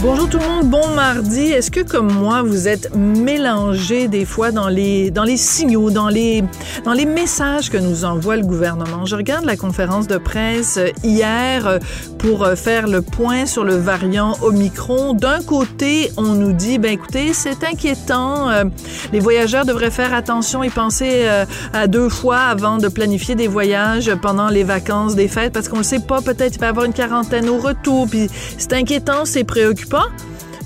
Bonjour 0.00 0.28
tout 0.28 0.38
le 0.38 0.46
monde, 0.46 0.70
bon 0.70 0.86
mardi. 0.94 1.40
Est-ce 1.40 1.72
que 1.72 1.80
comme 1.80 2.12
moi 2.12 2.42
vous 2.42 2.68
êtes 2.68 2.94
mélangé 2.94 4.06
des 4.06 4.24
fois 4.24 4.52
dans 4.52 4.68
les 4.68 5.10
dans 5.10 5.24
les 5.24 5.36
signaux, 5.36 5.90
dans 5.90 6.08
les 6.08 6.44
dans 6.84 6.92
les 6.92 7.04
messages 7.04 7.68
que 7.68 7.78
nous 7.78 8.04
envoie 8.04 8.36
le 8.36 8.44
gouvernement? 8.44 9.06
Je 9.06 9.16
regarde 9.16 9.44
la 9.44 9.56
conférence 9.56 10.06
de 10.06 10.16
presse 10.16 10.78
hier 11.02 11.66
euh, 11.66 11.78
pour 12.18 12.44
euh, 12.44 12.54
faire 12.54 12.86
le 12.86 13.02
point 13.02 13.44
sur 13.44 13.64
le 13.64 13.74
variant 13.74 14.36
Omicron. 14.40 15.14
D'un 15.14 15.42
côté, 15.42 16.12
on 16.16 16.34
nous 16.34 16.52
dit 16.52 16.78
ben 16.78 16.92
écoutez, 16.92 17.32
c'est 17.32 17.64
inquiétant, 17.64 18.48
euh, 18.50 18.64
les 19.12 19.18
voyageurs 19.18 19.64
devraient 19.64 19.90
faire 19.90 20.14
attention 20.14 20.62
et 20.62 20.70
penser 20.70 21.26
à 21.72 21.88
deux 21.88 22.08
fois 22.08 22.38
avant 22.38 22.78
de 22.78 22.86
planifier 22.86 23.34
des 23.34 23.48
voyages 23.48 24.14
pendant 24.22 24.48
les 24.48 24.62
vacances 24.62 25.16
des 25.16 25.26
fêtes 25.26 25.52
parce 25.52 25.68
qu'on 25.68 25.78
ne 25.78 25.82
sait 25.82 25.98
pas, 25.98 26.22
peut-être 26.22 26.54
il 26.54 26.60
va 26.60 26.66
y 26.66 26.68
avoir 26.68 26.84
une 26.84 26.92
quarantaine 26.92 27.48
au 27.48 27.58
retour 27.58 28.06
puis 28.08 28.30
c'est 28.58 28.72
inquiétant, 28.74 29.24
c'est 29.24 29.42
préoccupant 29.42 29.87
pas. 29.88 30.06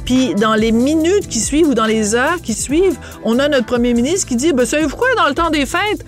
Puis 0.04 0.34
dans 0.34 0.54
les 0.54 0.72
minutes 0.72 1.28
qui 1.28 1.38
suivent 1.38 1.68
ou 1.68 1.74
dans 1.74 1.84
les 1.84 2.14
heures 2.14 2.40
qui 2.42 2.54
suivent, 2.54 2.98
on 3.24 3.38
a 3.38 3.48
notre 3.48 3.66
premier 3.66 3.94
ministre 3.94 4.26
qui 4.26 4.36
dit, 4.36 4.52
ben, 4.52 4.66
savez-vous 4.66 4.96
quoi, 4.96 5.08
dans 5.16 5.28
le 5.28 5.34
temps 5.34 5.50
des 5.50 5.64
fêtes, 5.66 6.04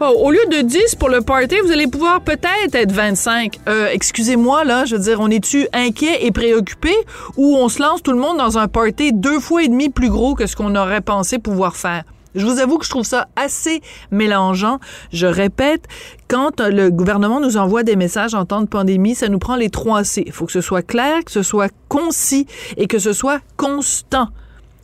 oh, 0.00 0.04
au 0.04 0.30
lieu 0.30 0.44
de 0.50 0.62
10 0.62 0.96
pour 0.96 1.08
le 1.08 1.20
party, 1.20 1.56
vous 1.64 1.70
allez 1.70 1.86
pouvoir 1.86 2.20
peut-être 2.20 2.74
être 2.74 2.92
25. 2.92 3.60
Euh, 3.68 3.88
excusez-moi, 3.92 4.64
là, 4.64 4.84
je 4.84 4.96
veux 4.96 5.02
dire, 5.02 5.20
on 5.20 5.30
est-tu 5.30 5.68
inquiet 5.72 6.26
et 6.26 6.32
préoccupé 6.32 6.92
ou 7.36 7.56
on 7.56 7.68
se 7.68 7.80
lance 7.80 8.02
tout 8.02 8.12
le 8.12 8.18
monde 8.18 8.38
dans 8.38 8.58
un 8.58 8.68
party 8.68 9.12
deux 9.12 9.38
fois 9.38 9.62
et 9.62 9.68
demi 9.68 9.90
plus 9.90 10.10
gros 10.10 10.34
que 10.34 10.46
ce 10.46 10.56
qu'on 10.56 10.74
aurait 10.74 11.00
pensé 11.00 11.38
pouvoir 11.38 11.76
faire? 11.76 12.04
Je 12.36 12.44
vous 12.44 12.60
avoue 12.60 12.78
que 12.78 12.84
je 12.84 12.90
trouve 12.90 13.04
ça 13.04 13.28
assez 13.34 13.80
mélangeant. 14.10 14.78
Je 15.12 15.26
répète, 15.26 15.88
quand 16.28 16.60
le 16.60 16.90
gouvernement 16.90 17.40
nous 17.40 17.56
envoie 17.56 17.82
des 17.82 17.96
messages 17.96 18.34
en 18.34 18.44
temps 18.44 18.60
de 18.60 18.66
pandémie, 18.66 19.14
ça 19.14 19.28
nous 19.28 19.38
prend 19.38 19.56
les 19.56 19.70
trois 19.70 20.04
C. 20.04 20.22
Il 20.26 20.32
faut 20.32 20.44
que 20.44 20.52
ce 20.52 20.60
soit 20.60 20.82
clair, 20.82 21.24
que 21.24 21.32
ce 21.32 21.42
soit 21.42 21.72
concis 21.88 22.46
et 22.76 22.86
que 22.86 22.98
ce 22.98 23.14
soit 23.14 23.40
constant. 23.56 24.28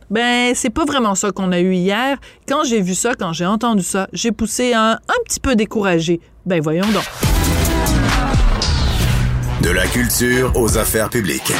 Ben, 0.09 0.53
c'est 0.55 0.69
pas 0.69 0.85
vraiment 0.85 1.15
ça 1.15 1.31
qu'on 1.31 1.51
a 1.51 1.59
eu 1.59 1.73
hier. 1.73 2.17
Quand 2.47 2.63
j'ai 2.63 2.81
vu 2.81 2.95
ça, 2.95 3.13
quand 3.13 3.33
j'ai 3.33 3.45
entendu 3.45 3.83
ça, 3.83 4.07
j'ai 4.13 4.31
poussé 4.31 4.73
un, 4.73 4.97
petit 5.25 5.39
peu 5.39 5.55
découragé. 5.55 6.19
Ben, 6.45 6.59
voyons 6.61 6.87
donc. 6.91 7.05
De 9.61 9.69
la 9.69 9.85
culture 9.87 10.51
aux 10.55 10.77
affaires 10.77 11.09
publiques. 11.09 11.53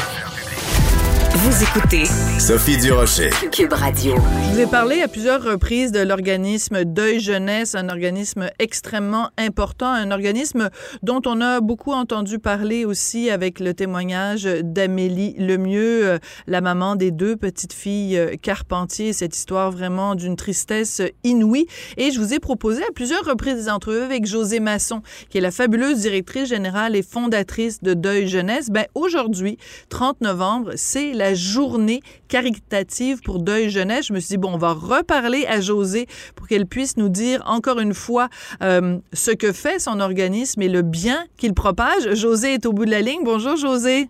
Vous 1.36 1.64
écoutez 1.64 2.06
Sophie 2.38 2.78
Durocher. 2.78 3.32
Cube 3.52 3.74
Radio. 3.74 4.14
Je 4.16 4.54
vous 4.54 4.60
ai 4.60 4.68
parlé 4.68 5.02
à 5.02 5.08
plusieurs 5.08 5.44
reprises 5.44 5.92
de 5.92 6.00
l'organisme 6.00 6.86
Deuil 6.86 7.20
Jeunesse, 7.20 7.74
un 7.74 7.90
organisme 7.90 8.52
extrêmement 8.60 9.32
important, 9.40 9.88
un 9.88 10.12
organisme 10.12 10.70
dont 11.02 11.22
on 11.26 11.42
a 11.42 11.60
beaucoup 11.60 11.92
entendu 11.92 12.38
parler 12.38 12.86
aussi 12.86 13.32
avec 13.32 13.60
le 13.60 13.74
témoignage 13.74 14.44
d'Amélie 14.44 15.34
Lemieux, 15.40 16.08
euh, 16.08 16.20
la 16.46 16.62
maman 16.62 16.96
des 16.96 17.10
deux 17.10 17.36
petites 17.36 17.74
filles 17.74 18.16
euh, 18.16 18.36
Carpentier, 18.40 19.12
cette 19.12 19.36
histoire 19.36 19.72
vraiment 19.72 20.14
d'une 20.14 20.36
tristesse 20.36 21.02
inouïe. 21.24 21.66
Et 21.98 22.12
je 22.12 22.20
vous 22.20 22.36
ai 22.36 22.40
proposé 22.40 22.84
à 22.84 22.92
plusieurs 22.94 23.26
reprises 23.26 23.56
des 23.56 23.70
entrevues 23.70 24.02
avec 24.02 24.28
José 24.28 24.60
Masson, 24.60 25.02
qui 25.32 25.40
est 25.40 25.42
la 25.42 25.52
fabuleuse 25.52 26.02
directrice 26.02 26.50
générale 26.50 26.96
et 26.96 27.02
fondatrice 27.02 27.82
de 27.82 27.96
Deuil 27.96 28.28
Jeunesse. 28.28 28.70
Ben, 28.70 28.86
aujourd'hui, 28.94 29.58
30 29.90 30.22
novembre, 30.22 30.74
c'est 30.76 31.14
la 31.14 31.23
journée 31.34 32.02
caritative 32.28 33.22
pour 33.22 33.42
Deuil 33.42 33.70
Jeunesse. 33.70 34.08
Je 34.08 34.14
me 34.14 34.20
suis 34.20 34.30
dit, 34.30 34.38
bon, 34.38 34.54
on 34.54 34.58
va 34.58 34.74
reparler 34.74 35.46
à 35.48 35.62
José 35.62 36.08
pour 36.36 36.48
qu'elle 36.48 36.66
puisse 36.66 36.98
nous 36.98 37.10
dire 37.10 37.42
encore 37.46 37.80
une 37.80 37.94
fois 37.94 38.28
euh, 38.62 38.98
ce 39.14 39.32
que 39.32 39.54
fait 39.54 39.80
son 39.80 40.00
organisme 40.00 40.62
et 40.62 40.70
le 40.70 40.82
bien 40.82 41.24
qu'il 41.38 41.54
propage. 41.54 42.14
José 42.14 42.56
est 42.56 42.66
au 42.66 42.74
bout 42.74 42.86
de 42.86 42.92
la 42.92 43.02
ligne. 43.02 43.22
Bonjour, 43.24 43.56
José. 43.56 44.10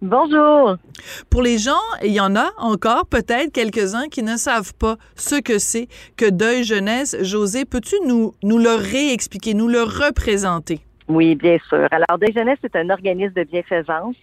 Bonjour. 0.00 0.76
Pour 1.30 1.42
les 1.42 1.58
gens, 1.58 1.72
il 2.02 2.12
y 2.12 2.20
en 2.20 2.36
a 2.36 2.52
encore 2.58 3.06
peut-être 3.06 3.52
quelques-uns 3.52 4.08
qui 4.08 4.22
ne 4.22 4.36
savent 4.36 4.74
pas 4.74 4.96
ce 5.16 5.36
que 5.36 5.58
c'est 5.58 5.88
que 6.16 6.28
Deuil 6.28 6.64
Jeunesse. 6.64 7.16
José, 7.20 7.64
peux-tu 7.64 7.96
nous, 8.06 8.32
nous 8.42 8.58
le 8.58 8.74
réexpliquer, 8.74 9.54
nous 9.54 9.68
le 9.68 9.82
représenter? 9.82 10.80
Oui, 11.06 11.34
bien 11.34 11.58
sûr. 11.68 11.86
Alors, 11.90 12.18
Des 12.18 12.32
Jeunesse, 12.32 12.58
c'est 12.62 12.76
un 12.76 12.88
organisme 12.88 13.34
de 13.34 13.44
bienfaisance 13.44 14.16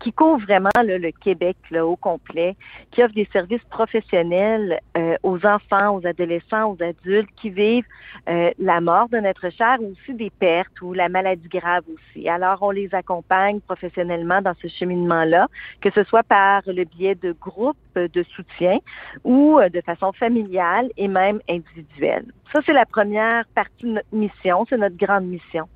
qui 0.00 0.12
couvre 0.12 0.44
vraiment 0.44 0.70
le 0.82 1.12
Québec 1.12 1.56
au 1.72 1.94
complet, 1.94 2.56
qui 2.90 3.02
offre 3.04 3.14
des 3.14 3.28
services 3.32 3.62
professionnels 3.70 4.80
euh, 4.96 5.16
aux 5.22 5.46
enfants, 5.46 5.96
aux 5.96 6.04
adolescents, 6.04 6.72
aux 6.72 6.82
adultes 6.82 7.30
qui 7.36 7.50
vivent 7.50 7.84
euh, 8.28 8.50
la 8.58 8.80
mort 8.80 9.08
de 9.08 9.18
notre 9.18 9.50
cher 9.50 9.76
ou 9.80 9.92
aussi 9.92 10.14
des 10.14 10.30
pertes 10.30 10.80
ou 10.82 10.94
la 10.94 11.08
maladie 11.08 11.48
grave 11.48 11.84
aussi. 11.94 12.28
Alors, 12.28 12.58
on 12.60 12.72
les 12.72 12.92
accompagne 12.92 13.60
professionnellement 13.60 14.42
dans 14.42 14.54
ce 14.60 14.66
cheminement-là, 14.66 15.46
que 15.80 15.90
ce 15.92 16.02
soit 16.02 16.24
par 16.24 16.62
le 16.66 16.84
biais 16.84 17.14
de 17.14 17.36
groupes 17.40 17.76
de 17.94 18.22
soutien 18.34 18.78
ou 19.22 19.60
euh, 19.60 19.68
de 19.68 19.80
façon 19.80 20.12
familiale 20.12 20.90
et 20.96 21.06
même 21.06 21.40
individuelle. 21.48 22.24
Ça, 22.52 22.60
c'est 22.66 22.72
la 22.72 22.84
première 22.84 23.44
partie 23.54 23.84
de 23.84 23.92
notre 23.92 24.08
mission, 24.12 24.66
c'est 24.68 24.76
notre 24.76 24.96
grande 24.96 25.26
mission. 25.26 25.68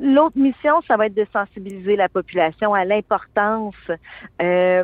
L'autre 0.00 0.36
mission, 0.36 0.80
ça 0.88 0.96
va 0.96 1.06
être 1.06 1.14
de 1.14 1.26
sensibiliser 1.32 1.94
la 1.94 2.08
population 2.08 2.74
à 2.74 2.84
l'importance 2.84 3.74
euh, 4.42 4.82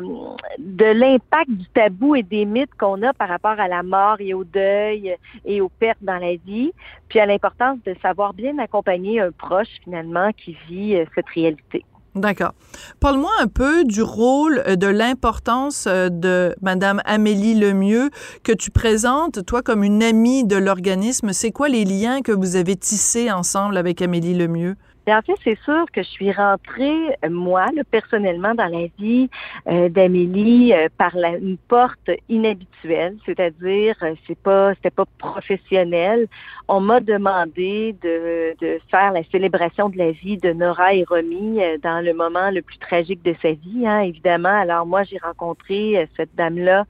de 0.57 0.85
l'impact 0.85 1.49
du 1.49 1.65
tabou 1.73 2.15
et 2.15 2.23
des 2.23 2.45
mythes 2.45 2.73
qu'on 2.79 3.01
a 3.03 3.11
par 3.11 3.27
rapport 3.27 3.59
à 3.59 3.67
la 3.67 3.83
mort 3.83 4.17
et 4.19 4.33
au 4.33 4.45
deuil 4.45 5.17
et 5.43 5.59
aux 5.59 5.67
pertes 5.67 6.01
dans 6.01 6.17
la 6.17 6.35
vie, 6.35 6.71
puis 7.09 7.19
à 7.19 7.25
l'importance 7.25 7.79
de 7.85 7.93
savoir 8.01 8.33
bien 8.33 8.57
accompagner 8.59 9.19
un 9.19 9.31
proche 9.31 9.67
finalement 9.83 10.31
qui 10.31 10.55
vit 10.69 10.95
euh, 10.95 11.05
cette 11.13 11.27
réalité. 11.27 11.83
D'accord. 12.15 12.51
Parle-moi 12.99 13.31
un 13.39 13.47
peu 13.47 13.85
du 13.85 14.01
rôle, 14.01 14.63
euh, 14.67 14.75
de 14.75 14.87
l'importance 14.87 15.87
de 15.87 16.55
Madame 16.61 17.01
Amélie 17.05 17.55
Lemieux 17.55 18.09
que 18.43 18.51
tu 18.51 18.69
présentes, 18.69 19.45
toi, 19.45 19.61
comme 19.61 19.83
une 19.83 20.03
amie 20.03 20.45
de 20.45 20.57
l'organisme. 20.57 21.31
C'est 21.31 21.51
quoi 21.51 21.69
les 21.69 21.85
liens 21.85 22.21
que 22.21 22.31
vous 22.33 22.55
avez 22.55 22.75
tissés 22.75 23.31
ensemble 23.31 23.77
avec 23.77 24.01
Amélie 24.01 24.33
Lemieux? 24.33 24.75
En 25.13 25.21
fait, 25.21 25.35
c'est 25.43 25.59
sûr 25.63 25.85
que 25.91 26.03
je 26.03 26.07
suis 26.07 26.31
rentrée, 26.31 27.17
euh, 27.23 27.29
moi, 27.29 27.65
personnellement, 27.89 28.53
dans 28.53 28.67
la 28.67 28.87
vie 28.99 29.29
euh, 29.67 29.89
d'Amélie 29.89 30.73
euh, 30.73 30.89
par 30.97 31.15
une 31.15 31.57
porte 31.57 32.11
inhabituelle, 32.29 33.17
c'est-à-dire 33.25 33.95
c'est 34.27 34.37
pas 34.37 34.73
c'était 34.75 34.89
pas 34.89 35.05
professionnel. 35.17 36.27
On 36.67 36.79
m'a 36.79 36.99
demandé 36.99 37.95
de, 38.01 38.55
de 38.61 38.79
faire 38.89 39.11
la 39.11 39.23
célébration 39.31 39.89
de 39.89 39.97
la 39.97 40.11
vie 40.11 40.37
de 40.37 40.53
Nora 40.53 40.93
et 40.93 41.03
Romy 41.03 41.59
dans 41.81 42.03
le 42.03 42.13
moment 42.13 42.49
le 42.51 42.61
plus 42.61 42.77
tragique 42.77 43.23
de 43.23 43.35
sa 43.41 43.51
vie, 43.51 43.85
hein, 43.85 44.01
évidemment. 44.01 44.49
Alors 44.61 44.85
moi, 44.85 45.03
j'ai 45.03 45.17
rencontré 45.17 46.07
cette 46.15 46.33
dame-là 46.35 46.85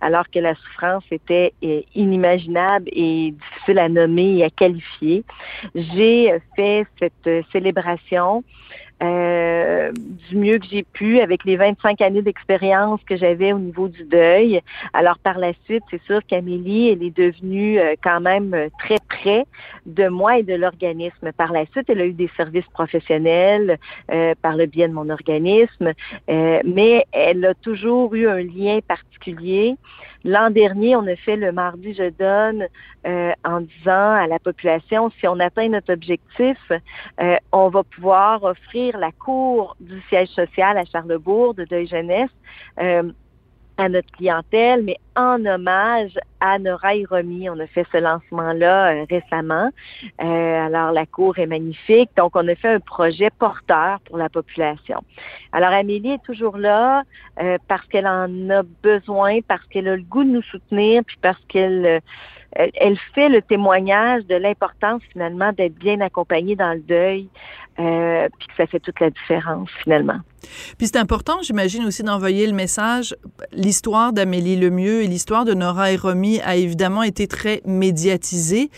alors 0.00 0.28
que 0.30 0.38
la 0.38 0.54
souffrance 0.54 1.04
était 1.10 1.52
inimaginable 1.94 2.88
et 2.92 3.34
à 3.74 3.88
nommer 3.88 4.38
et 4.38 4.44
à 4.44 4.50
qualifier. 4.50 5.24
J'ai 5.74 6.32
fait 6.56 6.86
cette 6.98 7.46
célébration 7.52 8.44
euh, 9.02 9.92
du 9.92 10.36
mieux 10.36 10.58
que 10.58 10.64
j'ai 10.70 10.82
pu 10.82 11.20
avec 11.20 11.44
les 11.44 11.56
25 11.56 12.00
années 12.00 12.22
d'expérience 12.22 12.98
que 13.04 13.14
j'avais 13.14 13.52
au 13.52 13.58
niveau 13.58 13.88
du 13.88 14.04
deuil. 14.04 14.62
Alors 14.94 15.18
par 15.18 15.36
la 15.38 15.52
suite, 15.64 15.82
c'est 15.90 16.02
sûr 16.04 16.20
qu'Amélie, 16.26 16.88
elle 16.88 17.02
est 17.02 17.14
devenue 17.14 17.78
euh, 17.78 17.94
quand 18.02 18.20
même 18.20 18.54
euh, 18.54 18.68
très 18.78 18.96
près 19.06 19.44
de 19.84 20.08
moi 20.08 20.38
et 20.38 20.44
de 20.44 20.54
l'organisme. 20.54 21.30
Par 21.36 21.52
la 21.52 21.66
suite, 21.66 21.90
elle 21.90 22.00
a 22.00 22.06
eu 22.06 22.14
des 22.14 22.30
services 22.38 22.66
professionnels 22.72 23.78
par 24.42 24.56
le 24.56 24.66
biais 24.66 24.88
de 24.88 24.92
mon 24.92 25.10
organisme, 25.10 25.92
mais 26.28 27.06
elle 27.12 27.44
a 27.44 27.54
toujours 27.54 28.14
eu 28.14 28.28
un 28.28 28.40
lien 28.40 28.80
particulier. 28.86 29.76
L'an 30.26 30.50
dernier, 30.50 30.96
on 30.96 31.06
a 31.06 31.16
fait 31.16 31.36
le 31.36 31.52
mardi 31.52 31.94
je 31.94 32.10
donne 32.10 32.66
en 33.44 33.60
disant 33.60 34.10
à 34.12 34.26
la 34.26 34.40
population, 34.40 35.10
si 35.20 35.28
on 35.28 35.38
atteint 35.38 35.68
notre 35.68 35.92
objectif, 35.92 36.58
on 37.52 37.68
va 37.68 37.84
pouvoir 37.84 38.42
offrir 38.42 38.98
la 38.98 39.12
cour 39.12 39.76
du 39.78 40.02
siège 40.08 40.30
social 40.30 40.76
à 40.76 40.84
Charlebourg 40.84 41.54
de 41.54 41.64
Deuil 41.64 41.86
Jeunesse 41.86 42.30
euh, 42.80 43.12
à 43.78 43.88
notre 43.88 44.10
clientèle, 44.12 44.82
mais 44.82 44.96
en 45.16 45.44
hommage 45.44 46.12
à 46.40 46.58
Nora 46.58 46.94
et 46.94 47.04
Romy. 47.04 47.48
On 47.50 47.58
a 47.58 47.66
fait 47.66 47.86
ce 47.92 47.98
lancement-là 47.98 48.92
euh, 48.92 49.06
récemment. 49.08 49.70
Euh, 50.22 50.66
alors, 50.66 50.92
la 50.92 51.06
cour 51.06 51.38
est 51.38 51.46
magnifique. 51.46 52.10
Donc, 52.16 52.36
on 52.36 52.46
a 52.48 52.54
fait 52.54 52.74
un 52.74 52.80
projet 52.80 53.30
porteur 53.38 54.00
pour 54.00 54.18
la 54.18 54.28
population. 54.28 55.02
Alors, 55.52 55.70
Amélie 55.70 56.12
est 56.12 56.22
toujours 56.24 56.56
là 56.56 57.02
parce 57.68 57.86
qu'elle 57.88 58.06
en 58.06 58.50
a 58.50 58.62
besoin, 58.82 59.40
parce 59.46 59.64
qu'elle 59.66 59.88
a 59.88 59.96
le 59.96 60.02
goût 60.02 60.24
de 60.24 60.30
nous 60.30 60.42
soutenir, 60.42 61.02
puis 61.04 61.18
parce 61.20 61.40
qu'elle 61.48 62.00
elle, 62.52 62.96
fait 63.14 63.28
le 63.28 63.42
témoignage 63.42 64.24
de 64.26 64.34
l'importance 64.34 65.02
finalement 65.12 65.52
d'être 65.52 65.74
bien 65.74 66.00
accompagnée 66.00 66.56
dans 66.56 66.72
le 66.72 66.80
deuil, 66.80 67.28
euh, 67.78 68.28
puis 68.38 68.48
que 68.48 68.54
ça 68.56 68.66
fait 68.66 68.80
toute 68.80 68.98
la 69.00 69.10
différence 69.10 69.68
finalement. 69.82 70.20
Puis 70.78 70.86
c'est 70.86 70.96
important, 70.96 71.38
j'imagine 71.42 71.84
aussi 71.84 72.02
d'envoyer 72.02 72.46
le 72.46 72.52
message. 72.52 73.14
L'histoire 73.52 74.12
d'Amélie 74.12 74.56
Lemieux 74.56 75.02
et 75.02 75.06
l'histoire 75.06 75.44
de 75.44 75.54
Nora 75.54 75.92
et 75.92 75.96
Romy 75.96 76.40
a 76.40 76.56
évidemment 76.56 77.02
été 77.02 77.26
très 77.26 77.60
médiatisée, 77.66 78.70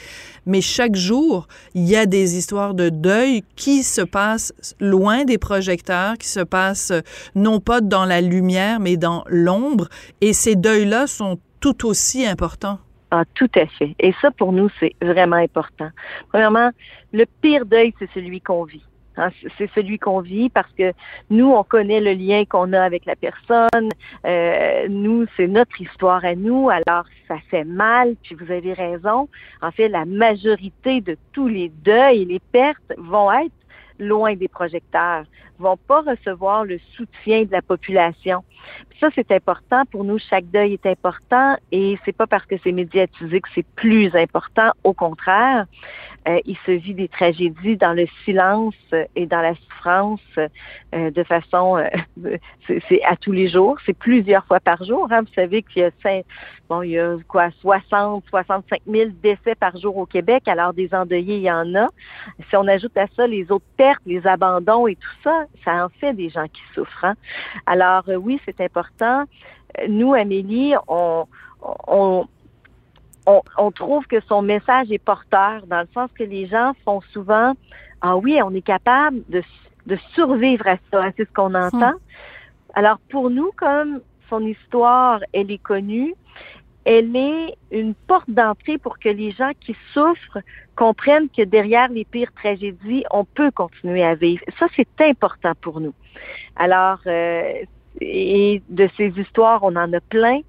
mais 0.46 0.60
chaque 0.60 0.96
jour, 0.96 1.46
il 1.74 1.84
y 1.84 1.94
a 1.94 2.06
des 2.06 2.36
histoires 2.36 2.74
de 2.74 2.88
deuil 2.88 3.44
qui 3.54 3.82
se 3.82 4.00
passent 4.00 4.52
loin 4.80 5.24
des 5.24 5.38
projecteurs, 5.38 6.14
qui 6.18 6.28
se 6.28 6.40
passent 6.40 6.92
non 7.34 7.60
pas 7.60 7.80
dans 7.80 8.04
la 8.04 8.20
lumière, 8.20 8.80
mais 8.80 8.96
dans 8.96 9.24
l'ombre, 9.28 9.88
et 10.20 10.32
ces 10.32 10.56
deuils-là 10.56 11.06
sont 11.06 11.38
tout 11.60 11.86
aussi 11.86 12.26
importants. 12.26 12.78
Ah, 13.10 13.24
tout 13.34 13.50
à 13.54 13.66
fait. 13.66 13.94
Et 13.98 14.12
ça, 14.20 14.30
pour 14.30 14.52
nous, 14.52 14.68
c'est 14.80 14.94
vraiment 15.00 15.36
important. 15.36 15.90
Premièrement, 16.28 16.70
le 17.12 17.24
pire 17.40 17.64
deuil, 17.64 17.94
c'est 17.98 18.10
celui 18.12 18.40
qu'on 18.40 18.64
vit. 18.64 18.84
Hein. 19.20 19.30
c'est 19.56 19.68
celui 19.74 19.98
qu'on 19.98 20.20
vit 20.20 20.48
parce 20.48 20.70
que 20.78 20.92
nous, 21.28 21.50
on 21.50 21.64
connaît 21.64 22.00
le 22.00 22.12
lien 22.12 22.44
qu'on 22.44 22.72
a 22.72 22.80
avec 22.80 23.04
la 23.04 23.16
personne. 23.16 23.88
Euh, 24.24 24.86
nous, 24.88 25.26
c'est 25.36 25.48
notre 25.48 25.80
histoire 25.80 26.24
à 26.24 26.36
nous. 26.36 26.70
Alors, 26.70 27.04
ça 27.26 27.36
fait 27.50 27.64
mal. 27.64 28.14
Puis 28.22 28.36
vous 28.36 28.52
avez 28.52 28.74
raison. 28.74 29.28
En 29.60 29.72
fait, 29.72 29.88
la 29.88 30.04
majorité 30.04 31.00
de 31.00 31.16
tous 31.32 31.48
les 31.48 31.68
deuils 31.68 32.22
et 32.22 32.24
les 32.26 32.40
pertes 32.52 32.92
vont 32.96 33.32
être 33.32 33.52
loin 33.98 34.34
des 34.34 34.48
projecteurs, 34.48 35.24
vont 35.58 35.76
pas 35.76 36.02
recevoir 36.02 36.64
le 36.64 36.78
soutien 36.94 37.44
de 37.44 37.50
la 37.50 37.62
population. 37.62 38.44
Ça, 39.00 39.08
c'est 39.14 39.30
important 39.30 39.84
pour 39.90 40.04
nous. 40.04 40.18
Chaque 40.18 40.46
deuil 40.50 40.74
est 40.74 40.86
important 40.86 41.56
et 41.70 41.98
c'est 42.04 42.16
pas 42.16 42.26
parce 42.26 42.44
que 42.46 42.56
c'est 42.64 42.72
médiatisé 42.72 43.40
que 43.40 43.48
c'est 43.54 43.66
plus 43.76 44.14
important. 44.16 44.70
Au 44.82 44.92
contraire, 44.92 45.66
euh, 46.28 46.40
il 46.44 46.56
se 46.66 46.72
vit 46.72 46.94
des 46.94 47.08
tragédies 47.08 47.76
dans 47.76 47.94
le 47.94 48.06
silence 48.24 48.74
et 49.14 49.26
dans 49.26 49.40
la 49.40 49.54
souffrance 49.54 50.20
euh, 50.36 51.10
de 51.10 51.22
façon, 51.22 51.78
euh, 51.78 52.36
c'est 52.88 53.02
à 53.04 53.16
tous 53.16 53.32
les 53.32 53.48
jours, 53.48 53.78
c'est 53.86 53.96
plusieurs 53.96 54.44
fois 54.44 54.60
par 54.60 54.84
jour. 54.84 55.08
Hein. 55.10 55.22
Vous 55.22 55.32
savez 55.34 55.62
qu'il 55.62 55.82
y 55.82 55.84
a 55.84 55.90
cinq, 56.02 56.24
bon, 56.68 56.82
il 56.82 56.90
y 56.90 56.98
a 56.98 57.16
quoi, 57.28 57.50
60, 57.60 58.24
65 58.28 58.80
000 58.86 59.10
décès 59.22 59.54
par 59.54 59.76
jour 59.78 59.96
au 59.96 60.06
Québec. 60.06 60.48
Alors 60.48 60.74
des 60.74 60.92
endeuillés, 60.92 61.36
il 61.36 61.42
y 61.42 61.50
en 61.50 61.74
a. 61.74 61.88
Si 62.50 62.56
on 62.56 62.66
ajoute 62.66 62.96
à 62.96 63.06
ça 63.16 63.26
les 63.26 63.50
autres 63.50 63.64
pertes, 63.76 64.02
les 64.04 64.26
abandons 64.26 64.86
et 64.86 64.96
tout 64.96 65.16
ça, 65.24 65.44
ça 65.64 65.86
en 65.86 65.88
fait 65.88 66.12
des 66.14 66.28
gens 66.28 66.46
qui 66.46 66.62
souffrent. 66.74 67.04
Hein. 67.04 67.14
Alors 67.64 68.04
oui, 68.08 68.40
c'est 68.56 68.64
important. 68.64 69.24
Nous, 69.88 70.14
Amélie, 70.14 70.74
on, 70.88 71.26
on 71.86 72.26
on, 73.58 73.70
trouve 73.70 74.06
que 74.06 74.20
son 74.20 74.42
message 74.42 74.90
est 74.90 74.98
porteur, 74.98 75.66
dans 75.66 75.80
le 75.80 75.88
sens 75.92 76.10
que 76.18 76.24
les 76.24 76.46
gens 76.46 76.72
font 76.84 77.00
souvent 77.12 77.52
Ah 78.00 78.16
oui, 78.16 78.40
on 78.42 78.54
est 78.54 78.62
capable 78.62 79.20
de, 79.28 79.42
survivre 80.14 80.66
à 80.66 80.76
ça, 80.90 81.10
c'est 81.16 81.28
ce 81.28 81.32
qu'on 81.32 81.54
entend. 81.54 81.92
Hmm. 81.92 82.74
Alors 82.74 82.98
pour 83.10 83.30
nous, 83.30 83.50
comme 83.56 84.00
son 84.28 84.44
histoire, 84.46 85.20
elle 85.32 85.50
est 85.50 85.62
connue, 85.62 86.14
elle 86.84 87.14
est 87.16 87.56
une 87.70 87.94
porte 87.94 88.30
d'entrée 88.30 88.78
pour 88.78 88.98
que 88.98 89.08
les 89.08 89.30
gens 89.32 89.52
qui 89.60 89.76
souffrent 89.92 90.38
comprennent 90.76 91.28
que 91.28 91.42
derrière 91.42 91.88
les 91.88 92.04
pires 92.04 92.32
tragédies, 92.32 93.04
on 93.10 93.24
peut 93.24 93.50
continuer 93.50 94.04
à 94.04 94.14
vivre. 94.14 94.42
Ça, 94.58 94.66
c'est 94.76 94.88
important 95.00 95.52
pour 95.60 95.80
nous. 95.80 95.94
Alors, 96.56 97.00
euh, 97.06 97.52
et 98.00 98.62
de 98.68 98.88
ces 98.96 99.08
histoires, 99.18 99.62
on 99.62 99.76
en 99.76 99.92
a 99.92 100.00
plein 100.00 100.40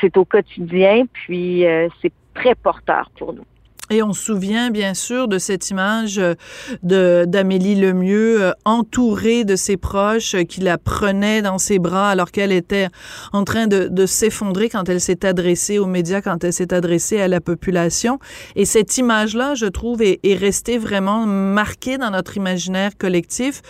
c'est 0.00 0.16
au 0.16 0.24
quotidien, 0.24 1.04
puis 1.12 1.66
euh, 1.66 1.88
c'est 2.00 2.12
très 2.34 2.54
porteur 2.54 3.10
pour 3.18 3.32
nous. 3.32 3.44
Et 3.92 4.02
on 4.02 4.14
se 4.14 4.22
souvient 4.22 4.70
bien 4.70 4.94
sûr 4.94 5.28
de 5.28 5.36
cette 5.36 5.68
image 5.68 6.18
euh, 6.18 7.26
d'Amélie 7.26 7.74
Lemieux 7.74 8.42
euh, 8.42 8.52
entourée 8.64 9.44
de 9.44 9.54
ses 9.54 9.76
proches 9.76 10.34
euh, 10.34 10.44
qui 10.44 10.62
la 10.62 10.78
prenaient 10.78 11.42
dans 11.42 11.58
ses 11.58 11.78
bras 11.78 12.08
alors 12.08 12.30
qu'elle 12.30 12.52
était 12.52 12.88
en 13.34 13.44
train 13.44 13.66
de, 13.66 14.06
s'effondrer 14.06 14.70
quand 14.70 14.88
elle 14.88 15.00
s'est 15.00 15.26
adressée 15.26 15.78
aux 15.78 15.86
médias, 15.86 16.22
quand 16.22 16.42
elle 16.42 16.54
s'est 16.54 16.72
adressée 16.72 17.20
à 17.20 17.28
la 17.28 17.42
population. 17.42 18.18
Et 18.56 18.64
cette 18.64 18.96
image-là, 18.96 19.54
je 19.54 19.66
trouve, 19.66 20.00
est, 20.00 20.20
est 20.22 20.36
restée 20.36 20.78
vraiment 20.78 21.26
marquée 21.26 21.98
dans 21.98 22.10
notre 22.10 22.38
imaginaire 22.38 22.96
collectif 22.96 23.60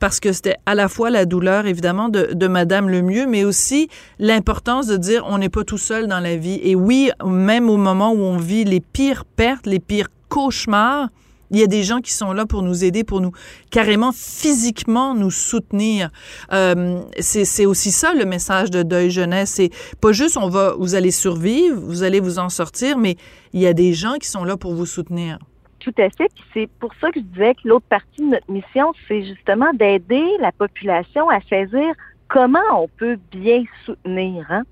parce 0.00 0.18
que 0.18 0.32
c'était 0.32 0.56
à 0.66 0.74
la 0.74 0.88
fois 0.88 1.10
la 1.10 1.24
douleur 1.24 1.66
évidemment 1.66 2.08
de, 2.08 2.30
de 2.32 2.48
Madame 2.48 2.88
Lemieux, 2.88 3.26
mais 3.26 3.44
aussi 3.44 3.88
l'importance 4.18 4.88
de 4.88 4.96
dire 4.96 5.24
on 5.28 5.38
n'est 5.38 5.48
pas 5.48 5.62
tout 5.62 5.78
seul 5.78 6.08
dans 6.08 6.20
la 6.20 6.36
vie. 6.36 6.58
Et 6.64 6.74
oui, 6.74 7.10
même 7.24 7.70
au 7.70 7.76
moment 7.76 8.10
où 8.10 8.20
on 8.20 8.38
vit 8.38 8.64
les 8.64 8.80
pires 8.80 9.24
pertes 9.24 9.67
les 9.68 9.80
pires 9.80 10.08
cauchemars, 10.28 11.08
il 11.50 11.58
y 11.58 11.62
a 11.62 11.66
des 11.66 11.82
gens 11.82 12.00
qui 12.00 12.12
sont 12.12 12.32
là 12.32 12.44
pour 12.46 12.62
nous 12.62 12.84
aider, 12.84 13.04
pour 13.04 13.20
nous 13.20 13.32
carrément 13.70 14.12
physiquement 14.12 15.14
nous 15.14 15.30
soutenir. 15.30 16.10
Euh, 16.52 17.00
c'est 17.20 17.66
aussi 17.66 17.90
ça 17.90 18.12
le 18.14 18.24
message 18.24 18.70
de 18.70 18.82
Deuil 18.82 19.10
Jeunesse. 19.10 19.52
C'est 19.52 19.70
pas 20.00 20.12
juste 20.12 20.36
on 20.36 20.48
va, 20.48 20.74
vous 20.78 20.94
allez 20.94 21.10
survivre, 21.10 21.80
vous 21.80 22.02
allez 22.02 22.20
vous 22.20 22.38
en 22.38 22.48
sortir, 22.48 22.98
mais 22.98 23.16
il 23.52 23.60
y 23.60 23.66
a 23.66 23.72
des 23.72 23.94
gens 23.94 24.16
qui 24.20 24.28
sont 24.28 24.44
là 24.44 24.56
pour 24.56 24.74
vous 24.74 24.86
soutenir. 24.86 25.38
Tout 25.80 25.94
à 25.98 26.10
fait. 26.10 26.30
c'est 26.52 26.68
pour 26.80 26.92
ça 27.00 27.10
que 27.10 27.20
je 27.20 27.24
disais 27.24 27.54
que 27.54 27.66
l'autre 27.66 27.86
partie 27.88 28.20
de 28.20 28.26
notre 28.26 28.50
mission, 28.50 28.92
c'est 29.06 29.24
justement 29.24 29.72
d'aider 29.72 30.26
la 30.40 30.52
population 30.52 31.30
à 31.30 31.40
saisir 31.48 31.94
comment 32.28 32.58
on 32.74 32.88
peut 32.88 33.16
bien 33.30 33.64
soutenir, 33.86 34.44
hein? 34.50 34.64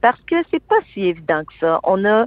Parce 0.00 0.20
que 0.22 0.36
c'est 0.50 0.62
pas 0.62 0.78
si 0.92 1.06
évident 1.06 1.42
que 1.44 1.52
ça. 1.60 1.80
On 1.82 2.04
a 2.04 2.26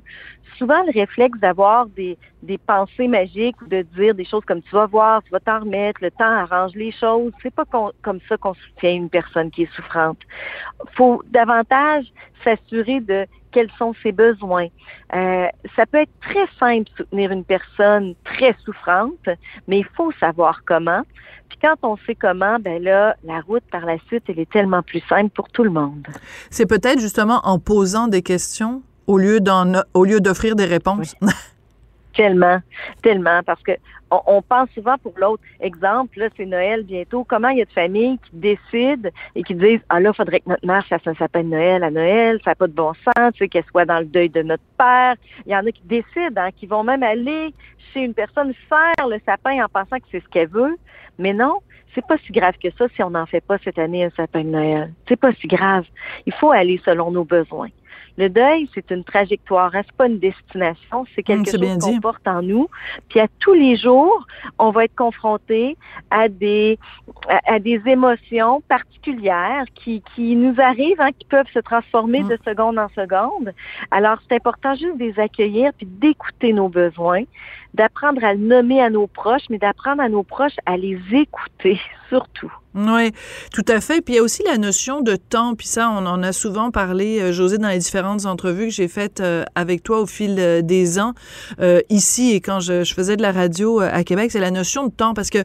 souvent 0.58 0.84
le 0.84 0.92
réflexe 0.92 1.40
d'avoir 1.40 1.88
des, 1.88 2.18
pensées 2.66 3.08
magiques 3.08 3.62
ou 3.62 3.68
de 3.68 3.82
dire 3.96 4.14
des 4.14 4.26
choses 4.26 4.44
comme 4.46 4.62
tu 4.62 4.72
vas 4.72 4.86
voir, 4.86 5.24
tu 5.24 5.32
vas 5.32 5.40
t'en 5.40 5.60
remettre, 5.60 6.02
le 6.04 6.12
temps 6.12 6.26
arrange 6.26 6.74
les 6.76 6.92
choses. 6.92 7.32
C'est 7.42 7.54
pas 7.54 7.66
comme 7.66 8.20
ça 8.28 8.38
qu'on 8.38 8.54
soutient 8.54 8.94
une 8.94 9.10
personne 9.10 9.52
qui 9.52 9.64
est 9.64 9.76
souffrante. 9.76 10.20
Faut 10.96 11.24
davantage 11.32 12.06
s'assurer 12.44 13.00
de 13.00 13.26
quels 13.52 13.72
sont 13.78 13.94
ses 14.02 14.12
besoins. 14.12 14.68
Euh, 15.14 15.48
ça 15.76 15.86
peut 15.86 16.00
être 16.00 16.20
très 16.22 16.48
simple 16.60 16.90
de 16.90 16.98
soutenir 16.98 17.32
une 17.32 17.46
personne 17.46 18.16
très 18.26 18.56
souffrante, 18.66 19.30
mais 19.68 19.80
il 19.80 19.86
faut 19.96 20.12
savoir 20.20 20.62
comment. 20.66 21.04
Puis 21.50 21.60
quand 21.62 21.76
on 21.84 21.98
sait 22.06 22.16
comment, 22.16 22.58
ben 22.60 22.82
là, 22.82 23.16
la 23.24 23.42
route 23.42 23.64
par 23.72 23.86
la 23.86 23.98
suite, 24.08 24.24
elle 24.28 24.40
est 24.40 24.50
tellement 24.50 24.82
plus 24.82 25.02
simple 25.08 25.30
pour 25.30 25.50
tout 25.50 25.64
le 25.64 25.70
monde. 25.70 26.08
C'est 26.50 26.66
peut-être 26.66 27.00
justement 27.00 27.42
en 27.44 27.60
posant 27.60 28.08
des 28.08 28.24
questions 28.24 28.82
au 29.08 29.18
lieu 29.18 29.40
d'en, 29.40 29.82
au 29.94 30.06
lieu 30.06 30.20
d'offrir 30.20 30.56
des 30.56 30.66
réponses. 30.66 31.16
Tellement, 32.16 32.60
tellement, 33.02 33.42
parce 33.44 33.64
que 33.64 33.72
on, 34.28 34.42
pense 34.44 34.70
souvent 34.72 34.98
pour 35.00 35.14
l'autre. 35.18 35.42
Exemple, 35.60 36.20
là, 36.20 36.30
c'est 36.38 36.46
Noël 36.46 36.84
bientôt. 36.84 37.24
Comment 37.24 37.50
il 37.50 37.58
y 37.58 37.62
a 37.62 37.66
de 37.66 37.72
familles 37.72 38.20
qui 38.20 38.36
décident 38.36 39.10
et 39.36 39.42
qui 39.42 39.56
disent 39.56 39.80
Ah 39.90 40.00
là, 40.00 40.12
il 40.14 40.16
faudrait 40.16 40.40
que 40.42 40.50
notre 40.50 40.66
mère 40.66 40.86
fasse 40.86 41.06
un 41.08 41.16
sapin 41.16 41.42
de 41.42 41.50
Noël 41.50 41.84
à 41.84 41.90
Noël, 41.90 42.40
ça 42.44 42.52
n'a 42.52 42.56
pas 42.56 42.68
de 42.68 42.74
bon 42.74 42.94
sens, 42.94 43.34
tu 43.34 43.40
sais, 43.40 43.48
qu'elle 43.48 43.64
soit 43.66 43.86
dans 43.86 44.00
le 44.00 44.06
deuil 44.06 44.30
de 44.30 44.44
notre 44.44 44.64
père. 44.78 45.16
Il 45.46 45.52
y 45.52 45.56
en 45.56 45.66
a 45.66 45.72
qui 45.72 45.82
décident, 45.86 46.42
hein, 46.42 46.50
qui 46.56 46.68
vont 46.68 46.84
même 46.84 47.02
aller 47.04 47.54
chez 47.94 48.02
une 48.02 48.14
personne 48.14 48.54
faire 48.70 49.08
le 49.08 49.20
sapin 49.26 49.64
en 49.64 49.68
pensant 49.68 49.98
que 49.98 50.06
c'est 50.12 50.22
ce 50.22 50.30
qu'elle 50.30 50.50
veut. 50.50 50.78
Mais 51.18 51.34
non, 51.34 51.60
c'est 51.96 52.06
pas 52.06 52.18
si 52.26 52.32
grave 52.32 52.56
que 52.62 52.70
ça 52.78 52.86
si 52.96 53.04
on 53.04 53.12
n'en 53.12 53.26
fait 53.26 53.42
pas 53.42 53.58
cette 53.64 53.80
année 53.80 54.04
un 54.04 54.12
sapin 54.12 54.44
de 54.44 54.50
Noël. 54.50 54.94
C'est 55.08 55.20
pas 55.20 55.34
si 55.34 55.48
grave. 55.48 55.86
Il 56.26 56.34
faut 56.34 56.52
aller 56.52 56.80
selon 56.86 57.12
nos 57.12 57.24
besoins. 57.24 57.70
Le 58.18 58.30
deuil, 58.30 58.70
c'est 58.76 58.92
une 58.92 59.04
trajectoire, 59.04 59.74
hein, 59.74 59.82
c'est 59.86 59.96
pas 59.96 60.06
une 60.08 60.20
destination, 60.20 61.06
c'est 61.16 61.24
quelque 61.24 61.50
chose 61.50 61.78
qu'on 61.80 62.00
porte 62.00 62.28
en 62.28 62.44
nous. 62.44 62.68
Puis 63.10 63.20
à 63.20 63.28
tous 63.40 63.54
les 63.54 63.76
jours, 63.76 64.28
on 64.60 64.70
va 64.70 64.86
être 64.86 64.96
confronté 64.96 65.78
à 66.12 66.30
des 66.30 66.78
à, 67.48 67.60
des 67.60 67.82
émotions 67.88 68.62
particulières 68.62 69.66
qui, 69.74 70.04
qui 70.16 70.36
nous 70.36 70.54
arrivent, 70.60 71.02
hein, 71.02 71.12
qui 71.18 71.26
peuvent 71.26 71.50
se 71.54 71.60
transformer 71.60 72.22
mm. 72.22 72.28
de 72.30 72.40
seconde 72.46 72.78
en 72.78 72.90
seconde. 72.90 73.52
Alors 73.90 74.18
c'est 74.28 74.36
important 74.36 74.76
juste 74.76 74.98
de 74.98 75.06
les 75.06 75.20
accueillir 75.20 75.72
puis 75.76 75.88
d'écouter 75.88 76.54
nos 76.54 76.70
besoins, 76.70 77.24
d'apprendre 77.74 78.24
à 78.24 78.34
le 78.34 78.40
nommer 78.42 78.80
à 78.82 78.92
nos 78.92 79.08
proches, 79.08 79.50
mais 79.50 79.58
d'apprendre 79.58 80.04
à 80.04 80.10
nos 80.10 80.24
proches 80.24 80.58
à 80.68 80.78
les 80.78 81.00
écouter 81.12 81.80
surtout. 82.10 82.54
Oui, 82.76 83.12
tout 83.54 83.66
à 83.68 83.80
fait. 83.82 84.02
Puis 84.02 84.16
il 84.16 84.18
y 84.18 84.20
a 84.20 84.24
aussi 84.24 84.42
la 84.44 84.58
notion 84.58 85.02
de 85.02 85.16
temps. 85.16 85.54
Puis 85.54 85.68
ça, 85.68 85.90
on 85.92 86.06
en 86.08 86.24
a 86.24 86.34
souvent 86.34 86.72
parlé, 86.72 87.20
euh, 87.20 87.32
José, 87.32 87.60
dans 87.60 87.68
les 87.68 87.78
différentes 87.78 88.26
entrevues 88.26 88.68
que 88.68 88.74
j'ai 88.74 88.88
faites 88.88 89.20
euh, 89.20 89.44
avec 89.54 89.84
toi 89.84 90.00
au 90.00 90.08
fil 90.08 90.38
euh, 90.40 90.62
des 90.62 91.00
ans, 91.00 91.14
ici 91.90 92.32
et 92.34 92.42
quand 92.42 92.60
je, 92.60 92.84
faisais 92.84 93.16
de 93.16 93.22
la 93.22 93.32
radio 93.32 93.80
à 93.80 94.04
Québec, 94.04 94.32
c'est 94.32 94.40
la 94.40 94.52
notion 94.52 94.88
de 94.88 94.92
temps. 94.92 95.14
Parce 95.14 95.30
que 95.30 95.40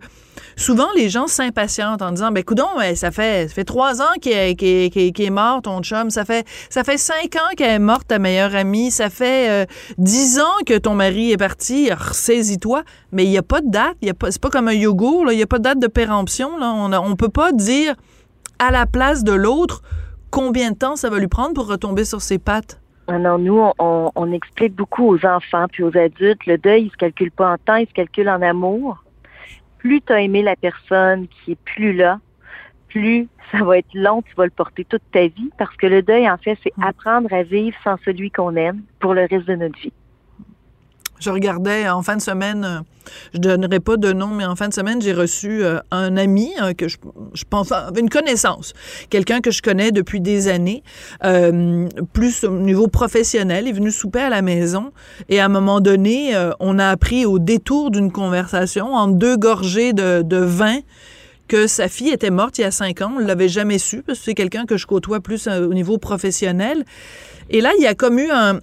souvent, 0.56 0.88
les 0.96 1.08
gens 1.08 1.26
s'impatientent 1.26 2.02
en 2.02 2.12
disant, 2.12 2.30
ben 2.30 2.42
coudon, 2.42 2.66
ça 2.94 3.10
fait, 3.10 3.48
ça 3.48 3.54
fait 3.54 3.64
trois 3.64 4.00
ans 4.02 4.14
qu'il 4.20 4.32
est, 4.32 5.30
mort, 5.30 5.62
ton 5.62 5.82
chum. 5.82 6.10
Ça 6.10 6.24
fait, 6.24 6.46
ça 6.70 6.84
fait 6.84 6.98
cinq 6.98 7.36
ans 7.36 7.54
qu'elle 7.56 7.74
est 7.74 7.78
morte, 7.78 8.08
ta 8.08 8.18
meilleure 8.18 8.54
amie. 8.54 8.90
Ça 8.90 9.10
fait 9.10 9.68
dix 9.98 10.38
ans 10.40 10.64
que 10.66 10.76
ton 10.78 10.94
mari 10.94 11.32
est 11.32 11.36
parti. 11.36 11.90
Ressaisis-toi. 11.92 12.82
Mais 13.12 13.24
il 13.24 13.30
n'y 13.30 13.38
a 13.38 13.42
pas 13.42 13.60
de 13.60 13.70
date. 13.70 13.96
C'est 14.30 14.40
pas 14.40 14.50
comme 14.50 14.68
un 14.68 14.74
yogourt. 14.74 15.30
Il 15.30 15.36
n'y 15.36 15.42
a 15.42 15.46
pas 15.46 15.58
de 15.58 15.64
date 15.64 15.78
de 15.78 15.86
péremption. 15.86 16.58
Là. 16.58 17.00
Peut 17.18 17.28
pas 17.28 17.52
dire 17.52 17.94
à 18.58 18.70
la 18.70 18.86
place 18.86 19.24
de 19.24 19.32
l'autre 19.32 19.82
combien 20.30 20.70
de 20.70 20.76
temps 20.76 20.96
ça 20.96 21.10
va 21.10 21.18
lui 21.18 21.28
prendre 21.28 21.54
pour 21.54 21.68
retomber 21.68 22.04
sur 22.04 22.20
ses 22.20 22.38
pattes. 22.38 22.80
Non, 23.08 23.38
nous, 23.38 23.60
on, 23.78 24.10
on 24.14 24.32
explique 24.32 24.74
beaucoup 24.74 25.14
aux 25.14 25.24
enfants 25.24 25.66
puis 25.70 25.82
aux 25.82 25.96
adultes, 25.96 26.44
le 26.46 26.58
deuil, 26.58 26.84
il 26.84 26.90
se 26.90 26.96
calcule 26.96 27.30
pas 27.30 27.52
en 27.52 27.56
temps, 27.56 27.76
il 27.76 27.88
se 27.88 27.94
calcule 27.94 28.28
en 28.28 28.42
amour. 28.42 29.02
Plus 29.78 30.02
tu 30.02 30.12
as 30.12 30.20
aimé 30.20 30.42
la 30.42 30.56
personne 30.56 31.26
qui 31.28 31.52
est 31.52 31.58
plus 31.64 31.94
là, 31.94 32.20
plus 32.88 33.28
ça 33.50 33.64
va 33.64 33.78
être 33.78 33.94
long, 33.94 34.22
tu 34.22 34.34
vas 34.36 34.44
le 34.44 34.50
porter 34.50 34.84
toute 34.84 35.02
ta 35.12 35.26
vie 35.26 35.50
parce 35.58 35.74
que 35.76 35.86
le 35.86 36.02
deuil, 36.02 36.28
en 36.28 36.36
fait, 36.36 36.58
c'est 36.62 36.72
apprendre 36.82 37.32
à 37.32 37.42
vivre 37.42 37.76
sans 37.82 37.96
celui 38.04 38.30
qu'on 38.30 38.56
aime 38.56 38.82
pour 39.00 39.14
le 39.14 39.22
reste 39.22 39.46
de 39.46 39.54
notre 39.54 39.78
vie. 39.78 39.92
Je 41.20 41.30
regardais 41.30 41.88
en 41.88 42.02
fin 42.02 42.16
de 42.16 42.22
semaine, 42.22 42.64
euh, 42.64 42.80
je 43.34 43.38
donnerai 43.38 43.80
pas 43.80 43.96
de 43.96 44.12
nom, 44.12 44.28
mais 44.28 44.44
en 44.44 44.54
fin 44.54 44.68
de 44.68 44.74
semaine, 44.74 45.02
j'ai 45.02 45.12
reçu 45.12 45.64
euh, 45.64 45.80
un 45.90 46.16
ami 46.16 46.50
euh, 46.62 46.74
que 46.74 46.86
je, 46.88 46.96
pense, 47.48 47.72
une 47.98 48.08
connaissance, 48.08 48.72
quelqu'un 49.10 49.40
que 49.40 49.50
je 49.50 49.62
connais 49.62 49.90
depuis 49.90 50.20
des 50.20 50.48
années, 50.48 50.82
plus 52.12 52.44
au 52.44 52.58
niveau 52.58 52.88
professionnel, 52.88 53.66
est 53.66 53.72
venu 53.72 53.90
souper 53.90 54.20
à 54.20 54.28
la 54.28 54.42
maison 54.42 54.92
et 55.28 55.40
à 55.40 55.46
un 55.46 55.48
moment 55.48 55.80
donné, 55.80 56.34
on 56.60 56.78
a 56.78 56.88
appris 56.88 57.26
au 57.26 57.38
détour 57.38 57.90
d'une 57.90 58.12
conversation, 58.12 58.94
en 58.94 59.08
deux 59.08 59.36
gorgées 59.36 59.92
de, 59.92 60.22
de 60.22 60.36
vin, 60.36 60.78
que 61.48 61.66
sa 61.66 61.88
fille 61.88 62.10
était 62.10 62.30
morte 62.30 62.58
il 62.58 62.62
y 62.62 62.64
a 62.64 62.70
cinq 62.70 63.00
ans. 63.00 63.12
On 63.16 63.20
ne 63.20 63.26
l'avait 63.26 63.48
jamais 63.48 63.78
su 63.78 64.02
parce 64.02 64.18
que 64.18 64.24
c'est 64.26 64.34
quelqu'un 64.34 64.66
que 64.66 64.76
je 64.76 64.86
côtoie 64.86 65.20
plus 65.20 65.48
au 65.48 65.72
niveau 65.72 65.98
professionnel. 65.98 66.84
Et 67.50 67.60
là, 67.60 67.70
il 67.78 67.82
y 67.82 67.86
a 67.86 67.94
comme 67.94 68.18
eu 68.18 68.30
un, 68.30 68.60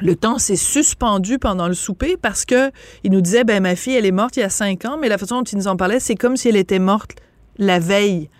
le 0.00 0.14
temps 0.14 0.38
s'est 0.38 0.56
suspendu 0.56 1.38
pendant 1.38 1.68
le 1.68 1.74
souper 1.74 2.16
parce 2.20 2.44
que 2.44 2.70
il 3.04 3.10
nous 3.10 3.20
disait 3.20 3.44
ben 3.44 3.62
ma 3.62 3.76
fille 3.76 3.94
elle 3.94 4.06
est 4.06 4.12
morte 4.12 4.36
il 4.36 4.40
y 4.40 4.44
a 4.44 4.48
cinq 4.48 4.84
ans 4.84 4.96
mais 5.00 5.08
la 5.08 5.18
façon 5.18 5.38
dont 5.38 5.44
il 5.44 5.58
nous 5.58 5.68
en 5.68 5.76
parlait 5.76 6.00
c'est 6.00 6.14
comme 6.14 6.36
si 6.36 6.48
elle 6.48 6.56
était 6.56 6.78
morte 6.78 7.16
la 7.58 7.78
veille. 7.78 8.30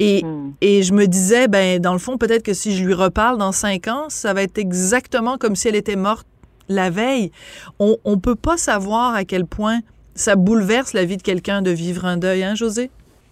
Et, 0.00 0.24
hmm. 0.24 0.52
et 0.60 0.82
je 0.82 0.92
me 0.92 1.06
disais 1.06 1.48
ben 1.48 1.80
dans 1.80 1.92
le 1.92 1.98
fond 1.98 2.18
peut-être 2.18 2.42
que 2.42 2.54
si 2.54 2.76
je 2.76 2.84
lui 2.84 2.94
reparle 2.94 3.38
dans 3.38 3.52
cinq 3.52 3.88
ans 3.88 4.06
ça 4.08 4.32
va 4.32 4.42
être 4.42 4.58
exactement 4.58 5.38
comme 5.38 5.56
si 5.56 5.68
elle 5.68 5.76
était 5.76 5.96
morte 5.96 6.26
la 6.68 6.90
veille. 6.90 7.32
On 7.78 7.96
on 8.04 8.18
peut 8.18 8.36
pas 8.36 8.56
savoir 8.56 9.14
à 9.14 9.24
quel 9.24 9.46
point 9.46 9.80
ça 10.14 10.36
bouleverse 10.36 10.92
la 10.92 11.04
vie 11.04 11.16
de 11.16 11.22
quelqu'un 11.22 11.62
de 11.62 11.70
vivre 11.70 12.04
un 12.04 12.16
deuil 12.16 12.42
hein 12.42 12.54
José? 12.54 12.90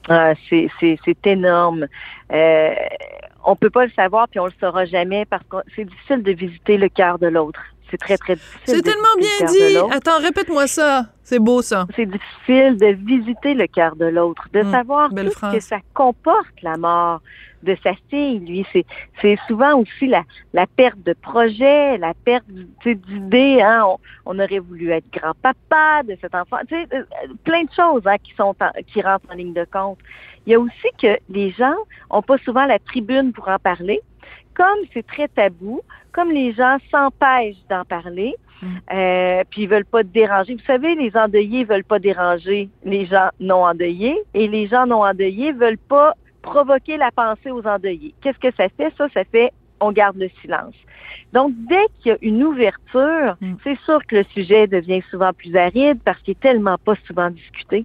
Ah, 0.09 0.35
c'est 0.49 0.69
c'est 0.81 1.27
énorme. 1.27 1.87
Euh, 2.33 2.75
on 3.47 3.57
peut 3.57 3.71
pas 3.71 3.87
le 3.87 3.93
savoir 3.93 4.29
puis 4.29 4.41
on 4.41 4.47
le 4.47 4.53
saura 4.61 4.85
jamais 4.85 5.25
parce 5.25 5.45
que 5.45 5.57
c'est 5.75 5.85
difficile 5.85 6.23
de 6.23 6.33
visiter 6.33 6.77
le 6.77 6.89
cœur 6.89 7.19
de 7.19 7.29
l'autre. 7.29 7.61
C'est 7.91 7.99
très, 7.99 8.19
très 8.19 8.35
difficile. 8.35 8.61
C'est 8.65 8.83
tellement 8.83 9.17
bien 9.17 9.47
dit. 9.47 9.77
Attends, 9.93 10.19
répète-moi 10.21 10.67
ça. 10.67 11.07
C'est 11.23 11.39
beau, 11.39 11.63
ça. 11.63 11.87
C'est 11.95 12.07
difficile 12.07 12.77
de 12.77 12.87
visiter 12.87 13.55
le 13.55 13.67
cœur 13.69 13.97
de 13.97 14.07
l'autre, 14.07 14.49
de 14.53 14.61
hum, 14.61 14.71
savoir 14.71 15.11
tout 15.11 15.31
ce 15.31 15.57
que 15.57 15.61
ça 15.61 15.79
comporte, 15.95 16.63
la 16.63 16.77
mort 16.77 17.21
de 17.63 17.77
sa 17.83 17.93
fille. 18.11 18.41
Lui, 18.41 18.67
c'est, 18.73 18.85
c'est 19.21 19.39
souvent 19.47 19.79
aussi 19.81 20.07
la, 20.07 20.23
la 20.53 20.67
perte 20.67 21.01
de 21.05 21.13
projet, 21.13 21.99
la 21.99 22.15
perte 22.15 22.47
d'idées. 22.85 23.61
Hein? 23.63 23.85
On, 24.25 24.39
aurait 24.39 24.59
voulu 24.59 24.91
être 24.91 25.11
grand-papa 25.13 26.03
de 26.05 26.17
cet 26.21 26.35
enfant. 26.35 26.59
Tu 26.69 26.75
sais, 26.75 26.87
euh, 26.93 27.03
plein 27.45 27.65
de 27.65 27.73
choses 27.75 28.03
hein, 28.07 28.17
qui, 28.23 28.33
sont 28.35 28.55
qui 28.93 29.03
rentrent 29.03 29.31
en 29.31 29.35
ligne 29.35 29.55
de 29.55 29.67
compte. 29.73 29.99
Il 30.47 30.53
y 30.53 30.55
a 30.55 30.61
aussi 30.61 30.89
que 31.01 31.19
les 31.29 31.51
gens 31.51 31.75
ont 32.11 32.23
pas 32.23 32.39
souvent 32.39 32.67
la 32.67 32.79
tribune 32.79 33.33
pour 33.33 33.49
en 33.49 33.59
parler. 33.59 34.01
Comme 34.55 34.79
c'est 34.95 35.07
très 35.07 35.29
tabou, 35.29 35.83
comme 36.13 36.31
les 36.31 36.53
gens 36.53 36.79
s'empêchent 36.91 37.63
d'en 37.69 37.85
parler, 37.85 38.35
mm. 38.63 38.67
euh, 38.93 39.45
puis 39.51 39.63
ils 39.63 39.69
veulent 39.69 39.85
pas 39.85 40.03
déranger. 40.03 40.55
Vous 40.55 40.65
savez, 40.67 40.95
les 40.95 41.15
endeuillés 41.17 41.65
veulent 41.65 41.85
pas 41.85 41.99
déranger 41.99 42.71
les 42.85 43.07
gens 43.07 43.29
non 43.41 43.67
endeuillés 43.67 44.19
et 44.35 44.49
les 44.49 44.67
gens 44.67 44.87
non 44.87 45.05
endeuillés 45.05 45.53
veulent 45.53 45.79
pas 45.79 46.15
provoquer 46.43 46.97
la 46.97 47.11
pensée 47.11 47.51
aux 47.51 47.67
endeuillés. 47.67 48.15
Qu'est-ce 48.23 48.39
que 48.39 48.55
ça 48.57 48.69
fait? 48.69 48.93
Ça, 48.97 49.09
ça 49.13 49.25
fait 49.25 49.53
on 49.81 49.93
garde 49.93 50.17
le 50.17 50.31
silence. 50.41 50.75
Donc, 51.33 51.53
dès 51.69 51.87
qu'il 51.99 52.13
y 52.13 52.15
a 52.15 52.19
une 52.23 52.43
ouverture, 52.43 53.37
mm. 53.41 53.55
c'est 53.63 53.79
sûr 53.81 54.05
que 54.07 54.17
le 54.17 54.25
sujet 54.33 54.67
devient 54.67 55.03
souvent 55.11 55.33
plus 55.33 55.55
aride 55.57 55.99
parce 56.05 56.19
qu'il 56.23 56.33
est 56.33 56.41
tellement 56.41 56.79
pas 56.79 56.95
souvent 57.07 57.31
discuté. 57.31 57.85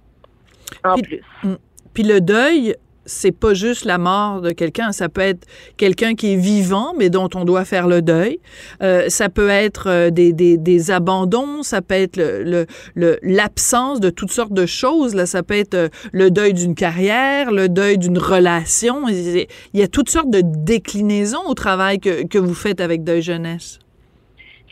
En 0.84 0.96
plus. 0.96 1.22
Mm. 1.42 1.54
Puis 1.94 2.02
le 2.02 2.20
deuil, 2.20 2.76
c'est 3.04 3.32
pas 3.32 3.54
juste 3.54 3.84
la 3.84 3.98
mort 3.98 4.40
de 4.40 4.50
quelqu'un, 4.50 4.92
ça 4.92 5.08
peut 5.08 5.20
être 5.20 5.46
quelqu'un 5.76 6.14
qui 6.14 6.34
est 6.34 6.36
vivant, 6.36 6.94
mais 6.96 7.10
dont 7.10 7.28
on 7.34 7.44
doit 7.44 7.64
faire 7.64 7.88
le 7.88 8.02
deuil. 8.02 8.38
Euh, 8.82 9.08
ça 9.08 9.28
peut 9.28 9.48
être 9.48 9.88
euh, 9.88 10.10
des, 10.10 10.32
des, 10.32 10.56
des, 10.56 10.90
abandons, 10.90 11.62
ça 11.62 11.82
peut 11.82 11.94
être 11.94 12.16
l'absence 12.16 12.68
le, 12.94 13.18
l'absence 13.22 14.00
de 14.00 14.10
toutes 14.10 14.32
sortes 14.32 14.52
de 14.52 14.66
choses. 14.66 15.14
Là, 15.14 15.26
ça 15.26 15.42
peut 15.42 15.56
être 15.56 15.74
euh, 15.74 15.88
le 16.12 16.30
deuil 16.30 16.54
d'une 16.54 16.74
carrière, 16.74 17.50
le 17.50 17.68
deuil 17.68 17.98
d'une 17.98 18.18
relation. 18.18 19.08
Il 19.08 19.46
y 19.74 19.82
a 19.82 19.88
toutes 19.88 20.10
sortes 20.10 20.30
de 20.30 20.42
déclinaisons 20.44 21.46
au 21.46 21.54
travail 21.54 21.98
que, 21.98 22.26
que 22.26 22.38
vous 22.38 22.54
faites 22.54 22.80
avec 22.80 23.04
Deuil 23.04 23.22
Jeunesse. 23.22 23.81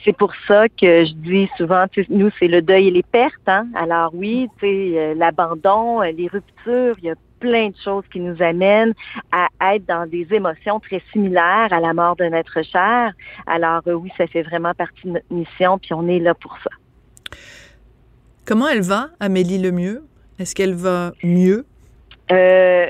C'est 0.04 0.16
pour 0.16 0.32
ça 0.46 0.68
que 0.68 1.04
je 1.04 1.12
dis 1.12 1.48
souvent, 1.56 1.84
nous, 2.08 2.30
c'est 2.38 2.48
le 2.48 2.62
deuil 2.62 2.88
et 2.88 2.90
les 2.90 3.02
pertes. 3.02 3.34
Hein? 3.46 3.66
Alors 3.74 4.12
oui, 4.14 4.48
euh, 4.62 5.14
l'abandon, 5.14 6.02
euh, 6.02 6.10
les 6.12 6.28
ruptures, 6.28 6.96
il 6.98 7.04
y 7.04 7.10
a 7.10 7.14
plein 7.38 7.68
de 7.68 7.76
choses 7.82 8.04
qui 8.12 8.20
nous 8.20 8.40
amènent 8.42 8.94
à 9.32 9.74
être 9.74 9.86
dans 9.86 10.08
des 10.08 10.26
émotions 10.30 10.78
très 10.80 11.02
similaires 11.12 11.72
à 11.72 11.80
la 11.80 11.92
mort 11.92 12.16
de 12.16 12.24
notre 12.26 12.62
cher. 12.62 13.12
Alors 13.46 13.82
euh, 13.86 13.94
oui, 13.94 14.10
ça 14.16 14.26
fait 14.26 14.42
vraiment 14.42 14.74
partie 14.74 15.06
de 15.06 15.12
notre 15.12 15.32
mission, 15.32 15.78
puis 15.78 15.92
on 15.92 16.06
est 16.08 16.18
là 16.18 16.34
pour 16.34 16.56
ça. 16.62 16.70
Comment 18.46 18.68
elle 18.68 18.82
va, 18.82 19.10
Amélie 19.20 19.58
Lemieux? 19.58 20.02
Est-ce 20.38 20.54
qu'elle 20.54 20.74
va 20.74 21.12
mieux? 21.22 21.66
Euh, 22.30 22.86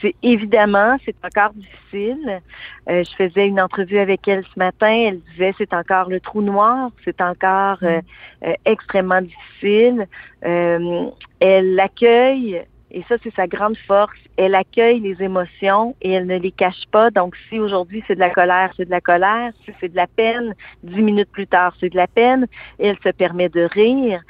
c'est 0.00 0.14
évidemment, 0.22 0.96
c'est 1.04 1.16
encore 1.24 1.52
difficile. 1.54 2.40
Euh, 2.88 3.02
je 3.04 3.10
faisais 3.16 3.46
une 3.46 3.60
entrevue 3.60 3.98
avec 3.98 4.26
elle 4.28 4.44
ce 4.44 4.58
matin. 4.58 4.90
Elle 4.90 5.20
disait 5.32 5.54
c'est 5.58 5.72
encore 5.72 6.08
le 6.08 6.20
trou 6.20 6.42
noir, 6.42 6.90
c'est 7.04 7.20
encore 7.20 7.78
euh, 7.82 8.00
euh, 8.44 8.52
extrêmement 8.64 9.22
difficile. 9.22 10.06
elle 10.42 11.80
accueille, 11.80 12.62
et 12.90 13.02
ça 13.08 13.16
c'est 13.22 13.34
sa 13.34 13.46
grande 13.46 13.76
force. 13.86 14.18
Elle 14.36 14.54
accueille 14.54 15.00
les 15.00 15.22
émotions 15.22 15.96
et 16.02 16.12
elle 16.12 16.26
ne 16.26 16.38
les 16.38 16.52
cache 16.52 16.84
pas. 16.92 17.10
Donc 17.10 17.34
si 17.48 17.58
aujourd'hui 17.58 18.04
c'est 18.06 18.14
de 18.14 18.20
la 18.20 18.30
colère, 18.30 18.72
c'est 18.76 18.84
de 18.84 18.90
la 18.90 19.00
colère. 19.00 19.52
Si 19.64 19.72
c'est 19.80 19.88
de 19.88 19.96
la 19.96 20.06
peine, 20.06 20.54
dix 20.82 21.02
minutes 21.02 21.30
plus 21.30 21.46
tard 21.46 21.74
c'est 21.80 21.90
de 21.90 21.96
la 21.96 22.06
peine. 22.06 22.46
Elle 22.78 22.98
se 23.02 23.10
permet 23.10 23.48
de 23.48 23.62
rire 23.62 24.20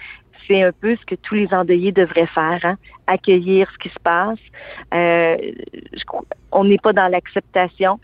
c'est 0.46 0.62
un 0.62 0.72
peu 0.72 0.96
ce 0.96 1.04
que 1.04 1.14
tous 1.14 1.34
les 1.34 1.52
endeuillés 1.52 1.92
devraient 1.92 2.26
faire, 2.26 2.60
hein? 2.64 2.76
accueillir 3.06 3.70
ce 3.72 3.78
qui 3.78 3.88
se 3.88 4.00
passe. 4.02 4.38
Euh, 4.94 5.36
on 6.52 6.64
n'est 6.64 6.78
pas 6.78 6.92
dans 6.92 7.08
l'acceptation. 7.08 8.00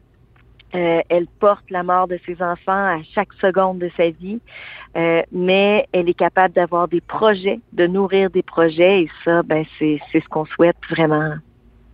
Euh, 0.74 1.00
elle 1.10 1.26
porte 1.38 1.70
la 1.70 1.82
mort 1.82 2.08
de 2.08 2.18
ses 2.24 2.40
enfants 2.42 2.72
à 2.72 3.00
chaque 3.14 3.32
seconde 3.34 3.78
de 3.78 3.90
sa 3.94 4.08
vie, 4.08 4.40
euh, 4.96 5.22
mais 5.30 5.86
elle 5.92 6.08
est 6.08 6.14
capable 6.14 6.54
d'avoir 6.54 6.88
des 6.88 7.02
projets, 7.02 7.60
de 7.74 7.86
nourrir 7.86 8.30
des 8.30 8.42
projets, 8.42 9.02
et 9.02 9.10
ça, 9.22 9.42
ben 9.42 9.66
c'est 9.78 10.00
ce 10.14 10.28
qu'on 10.28 10.46
souhaite 10.46 10.78
vraiment. 10.88 11.34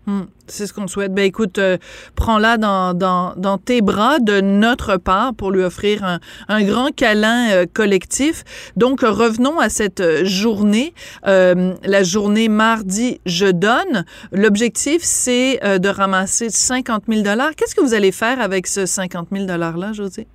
Hmm, 0.09 0.23
c'est 0.47 0.67
ce 0.67 0.73
qu'on 0.73 0.89
souhaite. 0.89 1.13
Ben 1.13 1.27
écoute, 1.27 1.59
euh, 1.59 1.77
prends-la 2.15 2.57
dans, 2.57 2.95
dans, 2.95 3.35
dans, 3.37 3.59
tes 3.59 3.83
bras 3.83 4.19
de 4.21 4.41
notre 4.41 4.97
part 4.97 5.35
pour 5.35 5.51
lui 5.51 5.63
offrir 5.63 6.03
un, 6.03 6.19
un 6.49 6.65
grand 6.65 6.95
câlin 6.97 7.51
euh, 7.51 7.67
collectif. 7.71 8.43
Donc 8.75 9.03
revenons 9.03 9.61
à 9.61 9.69
cette 9.69 10.01
euh, 10.01 10.25
journée, 10.25 10.95
la 11.25 12.03
journée 12.03 12.49
mardi 12.49 13.21
je 13.27 13.49
donne. 13.49 14.07
L'objectif 14.33 15.03
c'est 15.03 15.61
de 15.79 15.89
ramasser 15.91 16.49
50 16.49 17.03
000 17.07 17.21
dollars. 17.21 17.51
Qu'est-ce 17.55 17.75
que 17.75 17.83
vous 17.83 17.93
allez 17.93 18.11
faire 18.11 18.41
avec 18.41 18.67
ce 18.67 18.87
50 18.87 19.29
000 19.31 19.45
dollars 19.45 19.77
là, 19.77 19.93
José? 19.93 20.27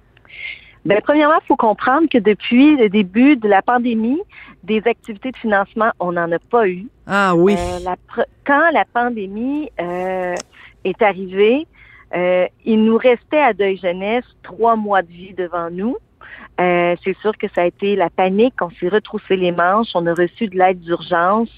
Ben, 0.85 0.99
premièrement, 1.01 1.39
il 1.41 1.47
faut 1.47 1.55
comprendre 1.55 2.09
que 2.09 2.17
depuis 2.17 2.75
le 2.75 2.89
début 2.89 3.37
de 3.37 3.47
la 3.47 3.61
pandémie, 3.61 4.19
des 4.63 4.81
activités 4.85 5.31
de 5.31 5.37
financement, 5.37 5.91
on 5.99 6.11
n'en 6.13 6.31
a 6.31 6.39
pas 6.39 6.67
eu. 6.67 6.87
Ah 7.07 7.33
oui. 7.35 7.55
Euh, 7.57 8.25
quand 8.45 8.69
la 8.71 8.85
pandémie 8.85 9.69
euh, 9.79 10.35
est 10.83 11.01
arrivée, 11.01 11.67
euh, 12.15 12.45
il 12.65 12.83
nous 12.83 12.97
restait 12.97 13.41
à 13.41 13.53
Deuil 13.53 13.77
Jeunesse 13.77 14.25
trois 14.43 14.75
mois 14.75 15.01
de 15.01 15.07
vie 15.07 15.33
devant 15.33 15.69
nous. 15.69 15.97
Euh, 16.61 16.95
c'est 17.03 17.17
sûr 17.19 17.35
que 17.37 17.47
ça 17.55 17.61
a 17.61 17.65
été 17.65 17.95
la 17.95 18.09
panique. 18.09 18.55
On 18.61 18.69
s'est 18.69 18.89
retroussé 18.89 19.35
les 19.35 19.51
manches. 19.51 19.89
On 19.95 20.05
a 20.05 20.13
reçu 20.13 20.47
de 20.47 20.57
l'aide 20.57 20.79
d'urgence. 20.81 21.49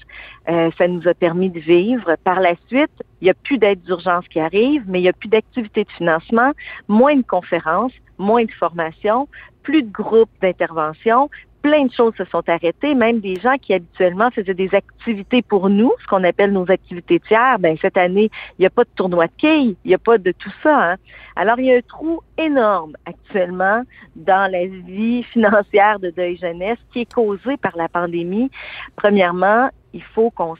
Euh, 0.48 0.70
ça 0.78 0.88
nous 0.88 1.06
a 1.06 1.14
permis 1.14 1.50
de 1.50 1.60
vivre. 1.60 2.16
Par 2.24 2.40
la 2.40 2.54
suite, 2.68 2.90
il 3.20 3.24
n'y 3.24 3.30
a 3.30 3.34
plus 3.34 3.58
d'aide 3.58 3.82
d'urgence 3.82 4.26
qui 4.28 4.40
arrive, 4.40 4.84
mais 4.86 5.00
il 5.00 5.02
n'y 5.02 5.08
a 5.08 5.12
plus 5.12 5.28
d'activités 5.28 5.84
de 5.84 5.90
financement, 5.90 6.52
moins 6.88 7.16
de 7.16 7.22
conférences, 7.22 7.92
moins 8.18 8.44
de 8.44 8.52
formations, 8.52 9.28
plus 9.62 9.82
de 9.82 9.90
groupes 9.90 10.30
d'intervention, 10.40 11.28
plein 11.66 11.86
de 11.86 11.92
choses 11.92 12.14
se 12.16 12.24
sont 12.26 12.48
arrêtées, 12.48 12.94
même 12.94 13.18
des 13.18 13.34
gens 13.40 13.56
qui 13.60 13.74
habituellement 13.74 14.30
faisaient 14.30 14.54
des 14.54 14.72
activités 14.72 15.42
pour 15.42 15.68
nous, 15.68 15.90
ce 16.00 16.06
qu'on 16.06 16.22
appelle 16.22 16.52
nos 16.52 16.70
activités 16.70 17.18
tiers, 17.18 17.58
ben 17.58 17.76
cette 17.82 17.96
année, 17.96 18.30
il 18.56 18.62
n'y 18.62 18.66
a 18.66 18.70
pas 18.70 18.84
de 18.84 18.90
tournoi 18.94 19.26
de 19.26 19.32
quilles, 19.36 19.76
il 19.84 19.88
n'y 19.88 19.94
a 19.94 19.98
pas 19.98 20.16
de 20.16 20.30
tout 20.30 20.52
ça. 20.62 20.92
Hein. 20.92 20.96
Alors, 21.34 21.58
il 21.58 21.66
y 21.66 21.74
a 21.74 21.76
un 21.76 21.80
trou 21.80 22.20
énorme 22.38 22.92
actuellement 23.04 23.82
dans 24.14 24.48
la 24.48 24.66
vie 24.66 25.22
financière 25.32 25.98
de 25.98 26.10
Deuil 26.10 26.36
Jeunesse 26.36 26.78
qui 26.92 27.00
est 27.00 27.12
causé 27.12 27.56
par 27.56 27.76
la 27.76 27.88
pandémie. 27.88 28.48
Premièrement, 28.94 29.68
il 29.96 30.02
faut 30.14 30.30
qu'on, 30.30 30.54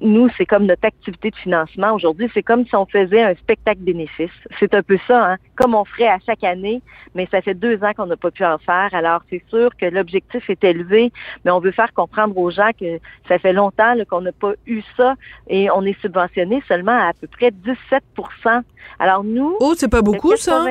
nous, 0.00 0.28
c'est 0.36 0.46
comme 0.46 0.66
notre 0.66 0.84
activité 0.84 1.30
de 1.30 1.36
financement 1.36 1.92
aujourd'hui, 1.92 2.30
c'est 2.32 2.42
comme 2.44 2.64
si 2.66 2.76
on 2.76 2.86
faisait 2.86 3.22
un 3.22 3.34
spectacle 3.34 3.80
bénéfice. 3.80 4.30
C'est 4.60 4.72
un 4.74 4.82
peu 4.82 4.96
ça, 5.08 5.32
hein? 5.32 5.36
comme 5.56 5.74
on 5.74 5.84
ferait 5.84 6.06
à 6.06 6.18
chaque 6.24 6.44
année, 6.44 6.80
mais 7.16 7.26
ça 7.32 7.42
fait 7.42 7.54
deux 7.54 7.82
ans 7.82 7.92
qu'on 7.96 8.06
n'a 8.06 8.16
pas 8.16 8.30
pu 8.30 8.44
en 8.44 8.58
faire. 8.58 8.90
Alors, 8.92 9.22
c'est 9.28 9.42
sûr 9.48 9.70
que 9.76 9.86
l'objectif 9.86 10.48
est 10.48 10.62
élevé, 10.62 11.12
mais 11.44 11.50
on 11.50 11.58
veut 11.58 11.72
faire 11.72 11.92
comprendre 11.92 12.38
aux 12.38 12.50
gens 12.50 12.70
que 12.80 13.00
ça 13.26 13.40
fait 13.40 13.52
longtemps 13.52 13.94
qu'on 14.08 14.20
n'a 14.20 14.32
pas 14.32 14.52
eu 14.66 14.82
ça 14.96 15.14
et 15.48 15.68
on 15.70 15.82
est 15.82 16.00
subventionné 16.00 16.62
seulement 16.68 16.92
à 16.92 17.06
à 17.06 17.12
peu 17.12 17.26
près 17.26 17.50
17% 17.50 18.62
Alors, 18.98 19.24
nous... 19.24 19.56
Oh, 19.60 19.74
c'est 19.76 19.88
pas 19.88 20.02
beaucoup, 20.02 20.36
ça? 20.36 20.64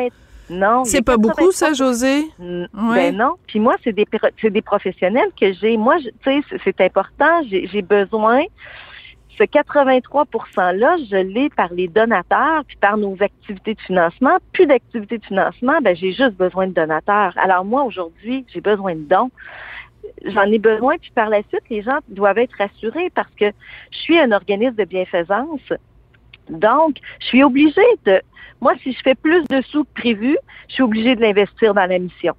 Non. 0.49 0.83
C'est 0.85 1.01
pas 1.01 1.17
beaucoup, 1.17 1.51
ça, 1.51 1.73
José? 1.73 2.25
Ben 2.39 3.15
non. 3.15 3.33
Puis 3.47 3.59
moi, 3.59 3.75
c'est 3.83 3.93
des, 3.93 4.05
c'est 4.41 4.49
des 4.49 4.61
professionnels 4.61 5.29
que 5.39 5.53
j'ai. 5.53 5.77
Moi, 5.77 5.97
tu 5.99 6.41
sais, 6.41 6.59
c'est 6.63 6.81
important. 6.81 7.41
J'ai 7.49 7.81
besoin. 7.81 8.43
Ce 9.37 9.43
83 9.43 10.25
%-là, 10.25 10.95
je 11.11 11.17
l'ai 11.17 11.49
par 11.49 11.73
les 11.73 11.89
donateurs, 11.89 12.63
puis 12.65 12.77
par 12.77 12.95
nos 12.95 13.21
activités 13.21 13.73
de 13.73 13.81
financement. 13.81 14.37
Plus 14.53 14.65
d'activités 14.65 15.17
de 15.17 15.25
financement, 15.25 15.81
ben 15.81 15.93
j'ai 15.93 16.13
juste 16.13 16.35
besoin 16.37 16.67
de 16.67 16.73
donateurs. 16.73 17.33
Alors 17.35 17.65
moi, 17.65 17.83
aujourd'hui, 17.83 18.45
j'ai 18.53 18.61
besoin 18.61 18.95
de 18.95 19.01
dons 19.01 19.31
j'en 20.25 20.43
ai 20.43 20.59
besoin, 20.59 20.97
puis 20.97 21.11
par 21.13 21.29
la 21.29 21.41
suite, 21.43 21.63
les 21.69 21.81
gens 21.81 21.99
doivent 22.07 22.37
être 22.37 22.55
rassurés 22.57 23.11
parce 23.13 23.33
que 23.39 23.51
je 23.91 23.97
suis 23.97 24.19
un 24.19 24.31
organisme 24.31 24.75
de 24.75 24.85
bienfaisance. 24.85 25.61
Donc, 26.49 26.97
je 27.19 27.25
suis 27.27 27.43
obligée 27.43 27.81
de, 28.05 28.21
moi, 28.61 28.73
si 28.81 28.93
je 28.93 28.99
fais 29.03 29.15
plus 29.15 29.43
de 29.47 29.61
sous 29.61 29.83
que 29.83 30.01
prévu, 30.01 30.37
je 30.69 30.73
suis 30.75 30.83
obligée 30.83 31.15
de 31.15 31.21
l'investir 31.21 31.73
dans 31.73 31.85
la 31.85 31.99
mission. 31.99 32.35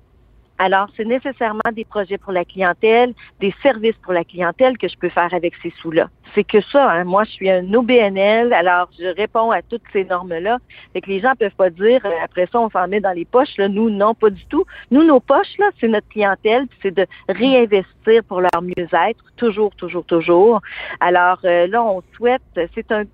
Alors, 0.59 0.89
c'est 0.97 1.05
nécessairement 1.05 1.71
des 1.73 1.85
projets 1.85 2.17
pour 2.17 2.33
la 2.33 2.45
clientèle, 2.45 3.13
des 3.41 3.55
services 3.63 3.97
pour 4.03 4.15
la 4.15 4.25
clientèle 4.25 4.79
que 4.79 4.89
je 4.89 4.97
peux 4.97 5.11
faire 5.11 5.33
avec 5.35 5.53
ces 5.63 5.71
sous-là. 5.83 6.09
C'est 6.35 6.45
que 6.45 6.61
ça, 6.63 6.91
hein. 6.91 7.05
moi, 7.05 7.25
je 7.25 7.31
suis 7.33 7.51
un 7.51 7.73
OBNL, 7.75 8.53
alors 8.55 8.89
je 8.99 9.15
réponds 9.15 9.51
à 9.51 9.61
toutes 9.61 9.83
ces 9.93 10.05
normes-là. 10.05 10.59
Fait 10.93 11.03
que 11.03 11.11
les 11.11 11.21
gens 11.21 11.35
peuvent 11.39 11.55
pas 11.55 11.69
dire, 11.69 12.01
euh, 12.07 12.11
après 12.25 12.49
ça, 12.51 12.59
on 12.59 12.71
s'en 12.71 12.89
met 12.89 13.01
dans 13.01 13.13
les 13.13 13.27
poches. 13.27 13.57
Là. 13.59 13.69
Nous, 13.69 13.91
non, 13.91 14.15
pas 14.15 14.31
du 14.31 14.45
tout. 14.47 14.65
Nous, 14.91 15.05
nos 15.05 15.21
poches, 15.21 15.59
là, 15.59 15.67
c'est 15.79 15.89
notre 15.89 16.09
clientèle, 16.09 16.67
c'est 16.83 16.95
de 16.95 17.07
réinvestir 17.29 18.25
pour 18.27 18.41
leur 18.41 18.63
mieux-être, 18.63 19.25
toujours, 19.37 19.75
toujours, 19.77 20.05
toujours. 20.05 20.63
Alors 21.01 21.39
euh, 21.45 21.67
là, 21.67 21.85
on 21.85 22.03
souhaite, 22.17 22.43
c'est 22.75 22.91
un 22.93 23.05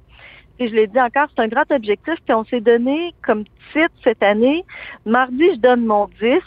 je 0.68 0.74
l'ai 0.74 0.86
dit 0.86 1.00
encore, 1.00 1.28
c'est 1.34 1.42
un 1.42 1.48
grand 1.48 1.70
objectif. 1.70 2.14
Puis 2.24 2.34
on 2.34 2.44
s'est 2.44 2.60
donné 2.60 3.14
comme 3.22 3.44
titre 3.72 3.94
cette 4.04 4.22
année, 4.22 4.64
mardi, 5.06 5.50
je 5.54 5.58
donne 5.58 5.84
mon 5.84 6.08
10. 6.20 6.40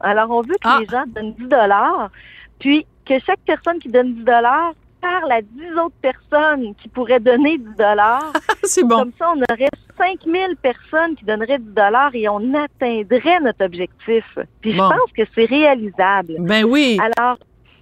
Alors, 0.00 0.30
on 0.30 0.42
veut 0.42 0.54
que 0.54 0.68
ah. 0.68 0.78
les 0.80 0.86
gens 0.86 1.04
donnent 1.06 1.34
10 1.34 1.48
dollars. 1.48 2.10
Puis 2.58 2.86
que 3.04 3.18
chaque 3.20 3.40
personne 3.46 3.78
qui 3.78 3.88
donne 3.88 4.14
10 4.14 4.24
dollars 4.24 4.72
parle 5.00 5.32
à 5.32 5.40
10 5.42 5.48
autres 5.82 5.96
personnes 6.02 6.74
qui 6.76 6.88
pourraient 6.88 7.20
donner 7.20 7.58
10 7.58 7.64
dollars. 7.78 8.32
c'est 8.62 8.84
bon. 8.84 8.98
Comme 8.98 9.12
ça, 9.18 9.32
on 9.34 9.40
aurait 9.52 9.70
5000 9.98 10.56
personnes 10.62 11.16
qui 11.16 11.24
donneraient 11.24 11.58
10 11.58 11.74
dollars 11.74 12.10
et 12.14 12.28
on 12.28 12.54
atteindrait 12.54 13.40
notre 13.40 13.64
objectif. 13.64 14.24
Puis 14.60 14.72
je 14.72 14.78
pense 14.78 15.12
que 15.16 15.22
c'est 15.34 15.46
réalisable. 15.46 16.36
Ben 16.40 16.64
oui. 16.64 16.98
Alors, 17.00 17.38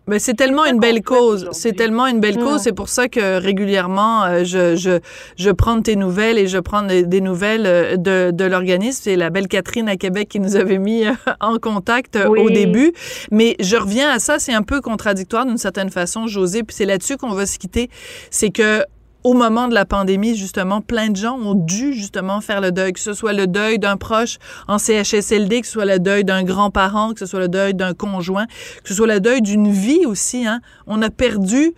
mais 0.08 0.18
c'est 0.18 0.34
tellement 0.34 0.64
une 0.64 0.80
belle 0.80 1.02
cause. 1.02 1.48
C'est 1.52 1.74
tellement 1.74 2.06
une 2.06 2.18
belle 2.18 2.38
cause. 2.38 2.62
C'est 2.62 2.72
pour 2.72 2.88
ça 2.88 3.08
que 3.08 3.38
régulièrement, 3.38 4.24
euh, 4.24 4.42
je, 4.42 4.74
je, 4.74 4.98
je 5.36 5.50
prends 5.50 5.80
tes 5.82 5.96
nouvelles 5.96 6.38
et 6.38 6.46
je 6.46 6.58
prends 6.58 6.82
des, 6.82 7.20
nouvelles 7.20 7.66
euh, 7.66 7.96
de, 7.96 8.30
de 8.32 8.44
l'organisme. 8.44 9.00
C'est 9.04 9.16
la 9.16 9.28
belle 9.28 9.48
Catherine 9.48 9.88
à 9.88 9.96
Québec 9.96 10.28
qui 10.30 10.40
nous 10.40 10.56
avait 10.56 10.78
mis 10.78 11.06
euh, 11.06 11.12
en 11.40 11.58
contact 11.58 12.16
au 12.16 12.48
début. 12.48 12.92
Mais 13.30 13.54
je 13.60 13.76
reviens 13.76 14.10
à 14.10 14.18
ça. 14.18 14.38
C'est 14.38 14.54
un 14.54 14.62
peu 14.62 14.80
contradictoire 14.80 15.44
d'une 15.44 15.58
certaine 15.58 15.90
façon, 15.90 16.26
José. 16.26 16.62
Puis 16.62 16.74
c'est 16.74 16.86
là-dessus 16.86 17.18
qu'on 17.18 17.32
va 17.32 17.44
se 17.44 17.58
quitter. 17.58 17.90
C'est 18.30 18.50
que 18.50 18.84
au 19.25 19.34
moment 19.34 19.68
de 19.68 19.75
la 19.75 19.84
pandémie, 19.84 20.37
justement, 20.37 20.80
plein 20.80 21.10
de 21.10 21.16
gens 21.16 21.37
ont 21.38 21.54
dû 21.54 21.92
justement 21.92 22.40
faire 22.40 22.60
le 22.60 22.72
deuil, 22.72 22.92
que 22.92 23.00
ce 23.00 23.12
soit 23.12 23.32
le 23.32 23.46
deuil 23.46 23.78
d'un 23.78 23.96
proche 23.96 24.38
en 24.68 24.78
CHSLD, 24.78 25.60
que 25.60 25.66
ce 25.66 25.72
soit 25.72 25.84
le 25.84 25.98
deuil 25.98 26.25
d'un 26.25 26.44
grand-parent, 26.44 27.12
que 27.12 27.20
ce 27.20 27.26
soit 27.26 27.40
le 27.40 27.48
deuil 27.48 27.75
d'un 27.75 27.94
conjoint, 27.94 28.46
que 28.82 28.88
ce 28.88 28.94
soit 28.94 29.06
le 29.06 29.20
deuil 29.20 29.42
d'une 29.42 29.70
vie 29.70 30.06
aussi. 30.06 30.46
Hein. 30.46 30.60
On 30.87 31.02
a 31.02 31.10
perdu 31.10 31.75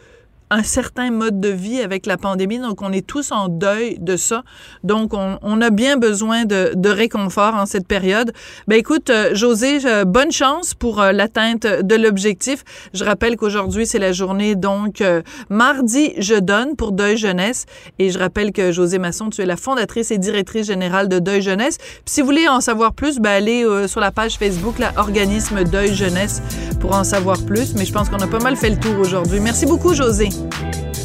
un 0.51 0.65
certain 0.65 1.11
mode 1.11 1.41
de 1.41 1.49
vie 1.49 1.81
avec 1.81 2.07
la 2.07 2.17
pandémie. 2.17 2.59
Donc, 2.59 2.83
on 2.83 2.93
est 2.93 3.07
tous 3.07 3.31
en 3.31 3.49
deuil 3.49 3.99
de 4.01 4.17
ça. 4.17 4.43
Donc, 4.83 5.15
on, 5.15 5.39
on 5.43 5.61
a 5.61 5.71
bien 5.71 5.97
besoin 5.97 6.45
de, 6.45 6.73
de, 6.75 6.91
réconfort 6.91 7.55
en 7.55 7.67
cette 7.67 7.87
période. 7.87 8.33
Ben, 8.67 8.77
écoute, 8.77 9.11
euh, 9.11 9.35
José, 9.35 9.79
euh, 9.85 10.05
bonne 10.05 10.33
chance 10.33 10.75
pour 10.75 11.01
euh, 11.01 11.13
l'atteinte 11.13 11.67
de 11.67 11.95
l'objectif. 11.95 12.65
Je 12.93 13.05
rappelle 13.05 13.37
qu'aujourd'hui, 13.37 13.87
c'est 13.87 14.01
la 14.01 14.13
journée, 14.13 14.57
donc, 14.57 15.03
mardi, 15.49 16.13
je 16.19 16.35
donne 16.35 16.75
pour 16.75 16.93
Deuil 16.93 17.17
Jeunesse. 17.17 17.67
Et 17.99 18.11
je 18.11 18.19
rappelle 18.19 18.53
que 18.53 18.73
José 18.73 18.99
Masson, 18.99 19.31
tu 19.31 19.43
es 19.43 19.47
la 19.47 19.57
fondatrice 19.57 20.11
et 20.11 20.19
directrice 20.19 20.67
générale 20.67 21.09
de 21.09 21.21
Deuil 21.21 21.43
Jeunesse. 21.43 21.79
Si 22.07 22.21
vous 22.21 22.27
voulez 22.27 22.49
en 22.49 22.61
savoir 22.61 22.93
plus, 22.93 23.19
ben, 23.21 23.31
allez 23.31 23.65
sur 23.87 24.01
la 24.01 24.11
page 24.11 24.37
Facebook, 24.37 24.79
la 24.79 24.93
Organisme 24.97 25.63
Deuil 25.65 25.95
Jeunesse, 25.95 26.43
pour 26.81 26.95
en 26.95 27.05
savoir 27.05 27.39
plus. 27.45 27.75
Mais 27.75 27.85
je 27.85 27.93
pense 27.93 28.09
qu'on 28.09 28.19
a 28.19 28.27
pas 28.27 28.41
mal 28.41 28.57
fait 28.57 28.71
le 28.71 28.79
tour 28.79 28.99
aujourd'hui. 28.99 29.39
Merci 29.41 29.67
beaucoup, 29.67 29.95
José. 29.95 30.40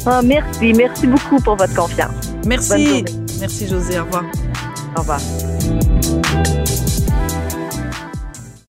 Ah, 0.06 0.22
merci, 0.22 0.72
merci 0.72 1.06
beaucoup 1.06 1.40
pour 1.40 1.56
votre 1.56 1.74
confiance. 1.74 2.32
Merci. 2.46 3.04
Merci 3.40 3.66
José, 3.66 3.98
au 3.98 4.04
revoir. 4.04 4.24
Au 4.96 5.00
revoir. 5.00 5.20